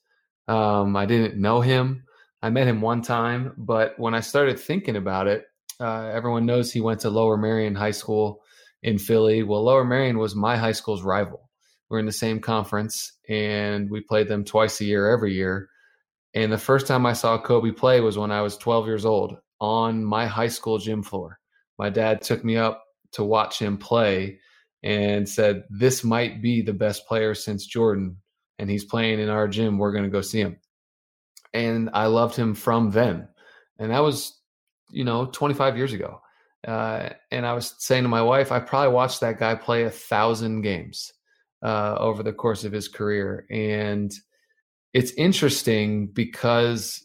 Um, 0.47 0.95
I 0.95 1.05
didn't 1.05 1.39
know 1.39 1.61
him. 1.61 2.05
I 2.41 2.49
met 2.49 2.67
him 2.67 2.81
one 2.81 3.01
time, 3.01 3.53
but 3.57 3.99
when 3.99 4.15
I 4.15 4.21
started 4.21 4.59
thinking 4.59 4.95
about 4.95 5.27
it, 5.27 5.45
uh, 5.81 6.11
everyone 6.13 6.45
knows 6.45 6.71
he 6.71 6.81
went 6.81 7.01
to 7.01 7.09
Lower 7.09 7.37
Merion 7.37 7.75
High 7.75 7.91
School 7.91 8.41
in 8.83 8.97
Philly. 8.97 9.43
Well, 9.43 9.63
Lower 9.63 9.83
Merion 9.83 10.17
was 10.17 10.35
my 10.35 10.57
high 10.57 10.71
school's 10.71 11.01
rival. 11.01 11.49
We're 11.89 11.99
in 11.99 12.05
the 12.05 12.11
same 12.11 12.39
conference, 12.39 13.13
and 13.27 13.89
we 13.89 14.01
played 14.01 14.27
them 14.27 14.45
twice 14.45 14.79
a 14.79 14.85
year, 14.85 15.09
every 15.09 15.33
year. 15.33 15.69
And 16.33 16.51
the 16.51 16.57
first 16.57 16.87
time 16.87 17.05
I 17.05 17.13
saw 17.13 17.41
Kobe 17.41 17.71
play 17.71 17.99
was 17.99 18.17
when 18.17 18.31
I 18.31 18.41
was 18.41 18.57
12 18.57 18.85
years 18.85 19.05
old 19.05 19.35
on 19.59 20.05
my 20.05 20.25
high 20.25 20.47
school 20.47 20.77
gym 20.77 21.03
floor. 21.03 21.39
My 21.77 21.89
dad 21.89 22.21
took 22.21 22.45
me 22.45 22.57
up 22.57 22.83
to 23.13 23.23
watch 23.23 23.59
him 23.59 23.77
play 23.77 24.39
and 24.83 25.27
said, 25.27 25.63
This 25.69 26.03
might 26.03 26.41
be 26.41 26.61
the 26.61 26.73
best 26.73 27.07
player 27.07 27.33
since 27.33 27.65
Jordan. 27.65 28.17
And 28.57 28.69
he's 28.69 28.85
playing 28.85 29.19
in 29.19 29.29
our 29.29 29.47
gym. 29.47 29.77
We're 29.77 29.91
going 29.91 30.03
to 30.03 30.09
go 30.09 30.21
see 30.21 30.39
him. 30.39 30.57
And 31.53 31.89
I 31.93 32.05
loved 32.05 32.35
him 32.35 32.53
from 32.53 32.91
then. 32.91 33.27
And 33.79 33.91
that 33.91 34.03
was, 34.03 34.40
you 34.91 35.03
know, 35.03 35.25
25 35.25 35.77
years 35.77 35.93
ago. 35.93 36.21
Uh, 36.67 37.09
and 37.31 37.45
I 37.45 37.53
was 37.53 37.75
saying 37.79 38.03
to 38.03 38.09
my 38.09 38.21
wife, 38.21 38.51
I 38.51 38.59
probably 38.59 38.93
watched 38.93 39.21
that 39.21 39.39
guy 39.39 39.55
play 39.55 39.83
a 39.83 39.89
thousand 39.89 40.61
games 40.61 41.11
uh, 41.63 41.95
over 41.99 42.23
the 42.23 42.33
course 42.33 42.63
of 42.63 42.71
his 42.71 42.87
career. 42.87 43.45
And 43.49 44.11
it's 44.93 45.11
interesting 45.13 46.07
because 46.07 47.01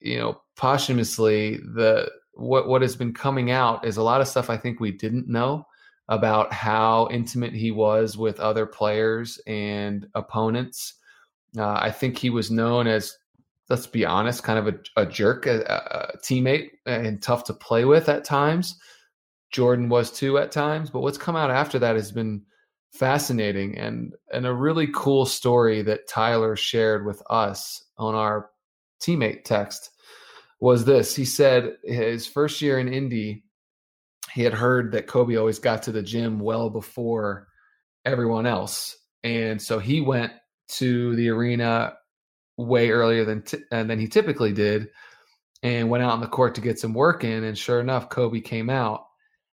you 0.00 0.18
know 0.18 0.40
posthumously 0.56 1.58
the 1.74 2.10
what 2.34 2.68
what 2.68 2.82
has 2.82 2.96
been 2.96 3.14
coming 3.14 3.50
out 3.50 3.86
is 3.86 3.96
a 3.96 4.02
lot 4.02 4.20
of 4.20 4.28
stuff 4.28 4.50
I 4.50 4.56
think 4.56 4.80
we 4.80 4.90
didn't 4.90 5.28
know 5.28 5.64
about 6.08 6.52
how 6.52 7.08
intimate 7.10 7.54
he 7.54 7.70
was 7.70 8.16
with 8.16 8.40
other 8.40 8.66
players 8.66 9.40
and 9.46 10.06
opponents. 10.14 10.94
Uh, 11.56 11.78
I 11.80 11.90
think 11.90 12.18
he 12.18 12.30
was 12.30 12.50
known 12.50 12.86
as, 12.86 13.16
let's 13.68 13.86
be 13.86 14.04
honest, 14.04 14.42
kind 14.42 14.58
of 14.58 14.74
a, 14.74 15.02
a 15.02 15.06
jerk, 15.06 15.46
a, 15.46 15.60
a, 15.62 16.18
teammate, 16.18 16.70
and 16.86 17.22
tough 17.22 17.44
to 17.44 17.54
play 17.54 17.84
with 17.84 18.08
at 18.08 18.24
times. 18.24 18.78
Jordan 19.52 19.88
was 19.88 20.10
too 20.10 20.38
at 20.38 20.52
times, 20.52 20.90
but 20.90 21.00
what's 21.00 21.18
come 21.18 21.36
out 21.36 21.50
after 21.50 21.78
that 21.78 21.96
has 21.96 22.10
been 22.12 22.42
fascinating 22.92 23.76
and 23.76 24.14
and 24.32 24.46
a 24.46 24.52
really 24.52 24.88
cool 24.94 25.26
story 25.26 25.82
that 25.82 26.08
Tyler 26.08 26.54
shared 26.54 27.04
with 27.04 27.20
us 27.28 27.82
on 27.98 28.14
our 28.14 28.50
teammate 29.00 29.44
text 29.44 29.90
was 30.60 30.84
this. 30.84 31.14
He 31.14 31.24
said 31.24 31.76
his 31.84 32.26
first 32.26 32.62
year 32.62 32.78
in 32.78 32.92
Indy, 32.92 33.44
he 34.32 34.42
had 34.42 34.54
heard 34.54 34.92
that 34.92 35.06
Kobe 35.06 35.36
always 35.36 35.58
got 35.58 35.82
to 35.84 35.92
the 35.92 36.02
gym 36.02 36.38
well 36.40 36.70
before 36.70 37.48
everyone 38.04 38.46
else, 38.46 38.96
and 39.22 39.60
so 39.60 39.78
he 39.78 40.00
went 40.00 40.32
to 40.66 41.14
the 41.16 41.28
arena 41.28 41.94
way 42.56 42.90
earlier 42.90 43.24
than 43.24 43.42
t- 43.42 43.64
than 43.70 43.98
he 43.98 44.08
typically 44.08 44.52
did, 44.52 44.88
and 45.62 45.90
went 45.90 46.04
out 46.04 46.12
on 46.12 46.20
the 46.20 46.26
court 46.26 46.54
to 46.56 46.60
get 46.60 46.78
some 46.78 46.94
work 46.94 47.24
in. 47.24 47.44
And 47.44 47.56
sure 47.56 47.80
enough, 47.80 48.08
Kobe 48.08 48.40
came 48.40 48.70
out, 48.70 49.06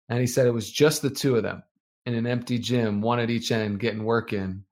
and 0.10 0.20
he 0.20 0.28
said 0.28 0.48
it 0.48 0.52
was 0.52 0.72
just 0.72 1.02
the 1.02 1.10
two 1.10 1.36
of 1.36 1.44
them 1.44 1.64
in 2.06 2.16
an 2.16 2.28
empty 2.28 2.60
gym, 2.60 3.02
one 3.02 3.20
at 3.20 3.30
each 3.30 3.52
end, 3.52 3.80
getting 3.80 4.04
work 4.04 4.34
in. 4.34 4.64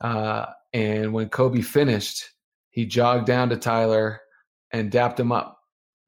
Uh, 0.00 0.46
and 0.72 1.12
when 1.12 1.28
Kobe 1.28 1.60
finished, 1.60 2.28
he 2.70 2.86
jogged 2.86 3.26
down 3.26 3.50
to 3.50 3.56
Tyler 3.56 4.20
and 4.72 4.90
dapped 4.90 5.20
him 5.20 5.32
up. 5.32 5.58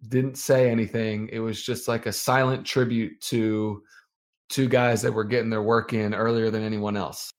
Didn't 0.07 0.37
say 0.37 0.71
anything. 0.71 1.29
It 1.33 1.39
was 1.39 1.63
just 1.63 1.87
like 1.87 2.07
a 2.07 2.13
silent 2.13 2.67
tribute 2.67 3.21
to 3.23 3.83
two 4.49 4.69
guys 4.69 5.03
that 5.03 5.13
were 5.13 5.25
getting 5.25 5.51
their 5.51 5.63
work 5.63 5.93
in 5.93 6.15
earlier 6.15 6.51
than 6.51 6.63
anyone 6.63 6.97
else. 6.97 7.31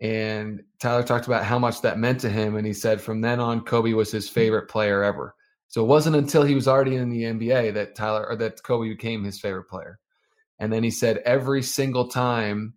And 0.00 0.62
Tyler 0.78 1.02
talked 1.02 1.26
about 1.26 1.44
how 1.44 1.58
much 1.58 1.82
that 1.82 1.98
meant 1.98 2.20
to 2.20 2.30
him. 2.30 2.56
And 2.56 2.66
he 2.66 2.72
said 2.72 3.00
from 3.00 3.20
then 3.20 3.38
on, 3.38 3.60
Kobe 3.60 3.92
was 3.92 4.10
his 4.10 4.28
favorite 4.28 4.68
player 4.68 5.02
ever. 5.02 5.34
So 5.68 5.82
it 5.82 5.88
wasn't 5.88 6.16
until 6.16 6.42
he 6.42 6.54
was 6.54 6.66
already 6.66 6.96
in 6.96 7.10
the 7.10 7.22
NBA 7.22 7.74
that 7.74 7.94
Tyler 7.94 8.26
or 8.28 8.36
that 8.36 8.62
Kobe 8.62 8.88
became 8.88 9.22
his 9.22 9.38
favorite 9.38 9.68
player. 9.68 9.98
And 10.58 10.72
then 10.72 10.82
he 10.82 10.90
said 10.90 11.18
every 11.18 11.62
single 11.62 12.08
time 12.08 12.74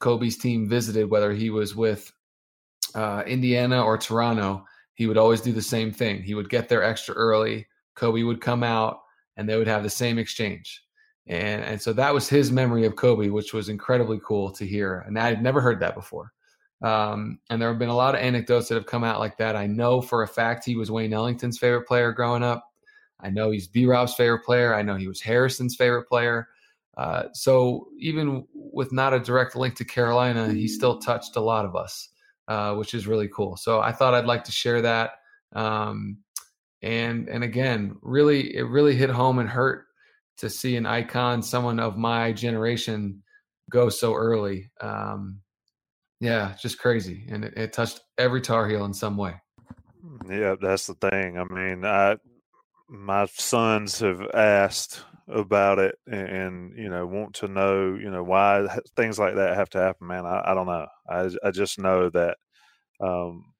Kobe's 0.00 0.36
team 0.36 0.68
visited, 0.68 1.10
whether 1.10 1.32
he 1.32 1.50
was 1.50 1.74
with 1.74 2.12
uh, 2.94 3.22
Indiana 3.26 3.82
or 3.82 3.96
Toronto, 3.96 4.64
he 4.94 5.06
would 5.06 5.16
always 5.16 5.40
do 5.40 5.52
the 5.52 5.62
same 5.62 5.92
thing. 5.92 6.22
He 6.22 6.34
would 6.34 6.50
get 6.50 6.68
there 6.68 6.82
extra 6.82 7.14
early. 7.14 7.66
Kobe 7.96 8.22
would 8.22 8.40
come 8.40 8.62
out, 8.62 9.00
and 9.36 9.48
they 9.48 9.56
would 9.56 9.66
have 9.66 9.82
the 9.82 9.90
same 9.90 10.18
exchange. 10.18 10.82
And 11.26 11.64
and 11.64 11.80
so 11.80 11.92
that 11.94 12.14
was 12.14 12.28
his 12.28 12.52
memory 12.52 12.84
of 12.84 12.96
Kobe, 12.96 13.28
which 13.28 13.52
was 13.54 13.68
incredibly 13.68 14.20
cool 14.24 14.50
to 14.52 14.66
hear. 14.66 15.02
And 15.06 15.18
I 15.18 15.28
had 15.28 15.42
never 15.42 15.60
heard 15.60 15.80
that 15.80 15.94
before. 15.94 16.32
Um, 16.82 17.38
and 17.48 17.60
there 17.60 17.70
have 17.70 17.78
been 17.78 17.88
a 17.88 17.96
lot 17.96 18.14
of 18.14 18.20
anecdotes 18.20 18.68
that 18.68 18.74
have 18.74 18.86
come 18.86 19.04
out 19.04 19.20
like 19.20 19.38
that. 19.38 19.56
I 19.56 19.66
know 19.66 20.00
for 20.00 20.22
a 20.22 20.28
fact 20.28 20.64
he 20.64 20.76
was 20.76 20.90
Wayne 20.90 21.14
Ellington's 21.14 21.58
favorite 21.58 21.86
player 21.86 22.12
growing 22.12 22.42
up. 22.42 22.64
I 23.20 23.30
know 23.30 23.50
he's 23.50 23.66
B 23.66 23.86
Rob's 23.86 24.14
favorite 24.14 24.44
player. 24.44 24.74
I 24.74 24.82
know 24.82 24.96
he 24.96 25.08
was 25.08 25.20
Harrison's 25.20 25.76
favorite 25.76 26.08
player. 26.08 26.48
Uh, 26.96 27.24
so 27.32 27.88
even 27.98 28.44
with 28.54 28.92
not 28.92 29.14
a 29.14 29.18
direct 29.18 29.56
link 29.56 29.74
to 29.76 29.84
Carolina, 29.84 30.52
he 30.52 30.68
still 30.68 30.98
touched 30.98 31.36
a 31.36 31.40
lot 31.40 31.64
of 31.64 31.74
us, 31.74 32.10
uh, 32.48 32.74
which 32.74 32.94
is 32.94 33.06
really 33.06 33.28
cool. 33.28 33.56
So 33.56 33.80
I 33.80 33.92
thought 33.92 34.14
I'd 34.14 34.26
like 34.26 34.44
to 34.44 34.52
share 34.52 34.82
that. 34.82 35.12
Um, 35.54 36.18
and 36.82 37.28
and 37.28 37.42
again, 37.42 37.96
really, 38.02 38.54
it 38.54 38.64
really 38.64 38.94
hit 38.94 39.10
home 39.10 39.38
and 39.38 39.48
hurt 39.48 39.86
to 40.36 40.50
see 40.50 40.76
an 40.76 40.84
icon, 40.86 41.42
someone 41.42 41.80
of 41.80 41.96
my 41.96 42.32
generation, 42.32 43.22
go 43.70 43.88
so 43.88 44.14
early. 44.14 44.70
Um, 44.80 45.40
yeah, 46.24 46.54
just 46.58 46.78
crazy, 46.78 47.26
and 47.28 47.44
it, 47.44 47.54
it 47.56 47.72
touched 47.74 48.00
every 48.16 48.40
Tar 48.40 48.66
Heel 48.66 48.86
in 48.86 48.94
some 48.94 49.16
way. 49.18 49.34
Yeah, 50.28 50.54
that's 50.60 50.86
the 50.86 50.94
thing. 50.94 51.38
I 51.38 51.44
mean, 51.44 51.84
I 51.84 52.16
my 52.88 53.26
sons 53.26 53.98
have 54.00 54.22
asked 54.32 55.02
about 55.28 55.78
it 55.78 55.96
and, 56.06 56.76
you 56.76 56.88
know 56.88 57.06
want 57.06 57.34
to 57.34 57.48
know 57.48 57.94
you 57.94 58.10
know 58.10 58.22
why 58.22 58.66
things 58.94 59.18
like 59.18 59.36
that 59.36 59.56
have 59.56 59.70
to 59.70 59.78
happen 59.78 60.06
man 60.06 60.26
i, 60.26 60.42
I 60.44 60.54
don't 60.54 60.66
know 60.66 60.86
I, 61.08 61.30
I 61.42 61.50
just 61.50 61.78
know 61.78 62.10
that 62.10 62.36
um, 63.00 63.54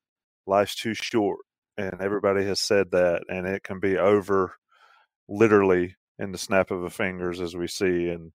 life's 0.46 0.74
too 0.74 0.94
short 0.94 1.40
and 1.78 2.00
everybody 2.00 2.44
has 2.44 2.60
said 2.60 2.90
that 2.92 3.22
and 3.28 3.46
it 3.46 3.62
can 3.62 3.80
be 3.80 3.96
over 3.96 4.54
literally 5.28 5.96
in 6.18 6.32
the 6.32 6.38
snap 6.38 6.70
of 6.70 6.84
a 6.84 6.90
fingers 6.90 7.40
as 7.40 7.56
we 7.56 7.66
see 7.66 8.08
and 8.08 8.30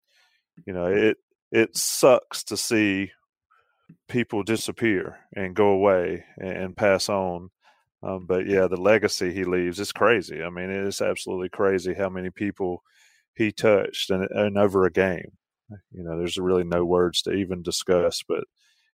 you 0.65 0.73
know 0.73 0.87
it 0.87 1.17
it 1.51 1.77
sucks 1.77 2.43
to 2.45 2.57
see 2.57 3.11
people 4.07 4.43
disappear 4.43 5.19
and 5.35 5.55
go 5.55 5.69
away 5.69 6.25
and, 6.37 6.75
pass 6.75 7.09
on. 7.09 7.49
Um, 8.01 8.25
but 8.25 8.47
yeah, 8.47 8.67
the 8.67 8.77
legacy 8.77 9.33
he 9.33 9.43
leaves 9.43 9.79
is 9.79 9.91
crazy. 9.91 10.41
I 10.41 10.49
mean, 10.49 10.69
it 10.69 10.87
is 10.87 11.01
absolutely 11.01 11.49
crazy 11.49 11.93
how 11.93 12.09
many 12.09 12.29
people 12.29 12.83
he 13.35 13.51
touched 13.51 14.09
and, 14.09 14.27
and 14.31 14.57
over 14.57 14.85
a 14.85 14.91
game. 14.91 15.31
You 15.91 16.03
know, 16.03 16.17
there's 16.17 16.37
really 16.37 16.63
no 16.63 16.85
words 16.85 17.21
to 17.23 17.31
even 17.31 17.61
discuss, 17.61 18.23
but 18.27 18.43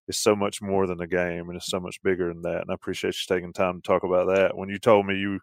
it's 0.08 0.18
so 0.18 0.36
much 0.36 0.60
more 0.62 0.86
than 0.86 1.00
a 1.00 1.06
game 1.06 1.48
and 1.48 1.56
it's 1.56 1.70
so 1.70 1.80
much 1.80 2.02
bigger 2.02 2.28
than 2.28 2.42
that. 2.42 2.62
And 2.62 2.70
I 2.70 2.74
appreciate 2.74 3.14
you 3.14 3.34
taking 3.34 3.52
time 3.52 3.80
to 3.80 3.86
talk 3.86 4.04
about 4.04 4.26
that. 4.34 4.56
When 4.56 4.68
you 4.68 4.78
told 4.78 5.06
me 5.06 5.16
you 5.16 5.40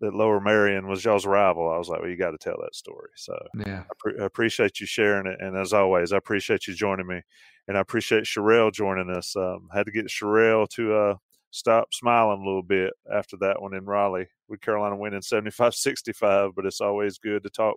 that 0.00 0.14
Lower 0.14 0.40
Merion 0.40 0.86
was 0.88 1.04
y'all's 1.04 1.26
rival, 1.26 1.70
I 1.70 1.78
was 1.78 1.88
like, 1.88 2.00
well, 2.00 2.10
you 2.10 2.16
got 2.16 2.30
to 2.30 2.38
tell 2.38 2.56
that 2.62 2.74
story. 2.74 3.10
So 3.16 3.36
yeah, 3.66 3.82
I, 3.82 3.94
pre- 3.98 4.20
I, 4.20 4.24
appreciate 4.24 4.80
you 4.80 4.86
sharing 4.86 5.26
it. 5.26 5.38
And 5.40 5.56
as 5.56 5.72
always, 5.72 6.12
I 6.12 6.16
appreciate 6.16 6.66
you 6.66 6.74
joining 6.74 7.06
me, 7.06 7.20
and 7.66 7.76
I 7.76 7.80
appreciate 7.80 8.24
Sherrell 8.24 8.72
joining 8.72 9.10
us. 9.10 9.34
Um, 9.36 9.68
had 9.72 9.86
to 9.86 9.92
get 9.92 10.06
Sherrell 10.06 10.68
to 10.70 10.94
uh, 10.94 11.14
stop 11.50 11.92
smiling 11.92 12.40
a 12.42 12.44
little 12.44 12.62
bit 12.62 12.92
after 13.12 13.36
that 13.40 13.60
one 13.60 13.74
in 13.74 13.84
Raleigh 13.84 14.28
with 14.48 14.60
Carolina 14.60 14.96
winning 14.96 15.20
75-65, 15.20 16.52
but 16.54 16.64
it's 16.66 16.80
always 16.80 17.18
good 17.18 17.42
to 17.42 17.50
talk 17.50 17.76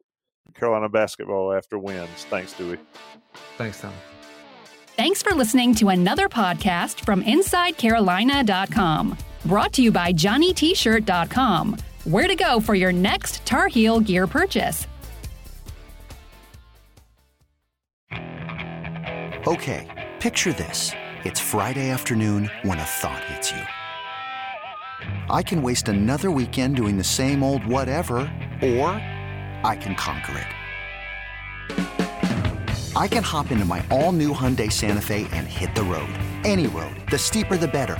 Carolina 0.56 0.90
basketball 0.90 1.54
after 1.54 1.78
wins. 1.78 2.26
Thanks, 2.30 2.54
Dewey. 2.54 2.78
Thanks, 3.58 3.82
Tom. 3.82 3.94
Thanks 4.98 5.24
for 5.24 5.34
listening 5.34 5.74
to 5.76 5.90
another 5.90 6.28
podcast 6.30 7.04
from 7.06 7.24
InsideCarolina.com. 7.24 9.18
Brought 9.46 9.74
to 9.74 9.82
you 9.82 9.92
by 9.92 10.14
JohnnyT-shirt.com. 10.14 11.78
Where 12.04 12.28
to 12.28 12.36
go 12.36 12.60
for 12.60 12.74
your 12.74 12.92
next 12.92 13.46
Tar 13.46 13.68
Heel 13.68 14.00
gear 14.00 14.26
purchase. 14.26 14.88
Okay, 19.46 20.10
picture 20.20 20.52
this. 20.54 20.92
It's 21.24 21.40
Friday 21.40 21.92
afternoon 21.92 22.50
when 22.64 22.80
a 22.80 22.84
thought 22.84 23.24
hits 23.26 23.52
you. 23.52 23.62
I 25.30 25.44
can 25.44 25.62
waste 25.62 25.90
another 25.90 26.32
weekend 26.32 26.76
doing 26.76 26.98
the 26.98 27.04
same 27.04 27.44
old 27.44 27.64
whatever, 27.68 28.18
or 28.64 28.90
I 29.64 29.78
can 29.80 29.94
conquer 29.94 30.40
it. 30.40 30.48
I 32.96 33.08
can 33.08 33.22
hop 33.22 33.52
into 33.52 33.66
my 33.66 33.86
all 33.92 34.12
new 34.12 34.34
Hyundai 34.34 34.72
Santa 34.72 35.02
Fe 35.02 35.28
and 35.32 35.48
hit 35.48 35.76
the 35.76 35.84
road. 35.84 36.10
Any 36.46 36.66
road. 36.66 36.96
The 37.12 37.20
steeper, 37.20 37.58
the 37.58 37.68
better. 37.68 38.00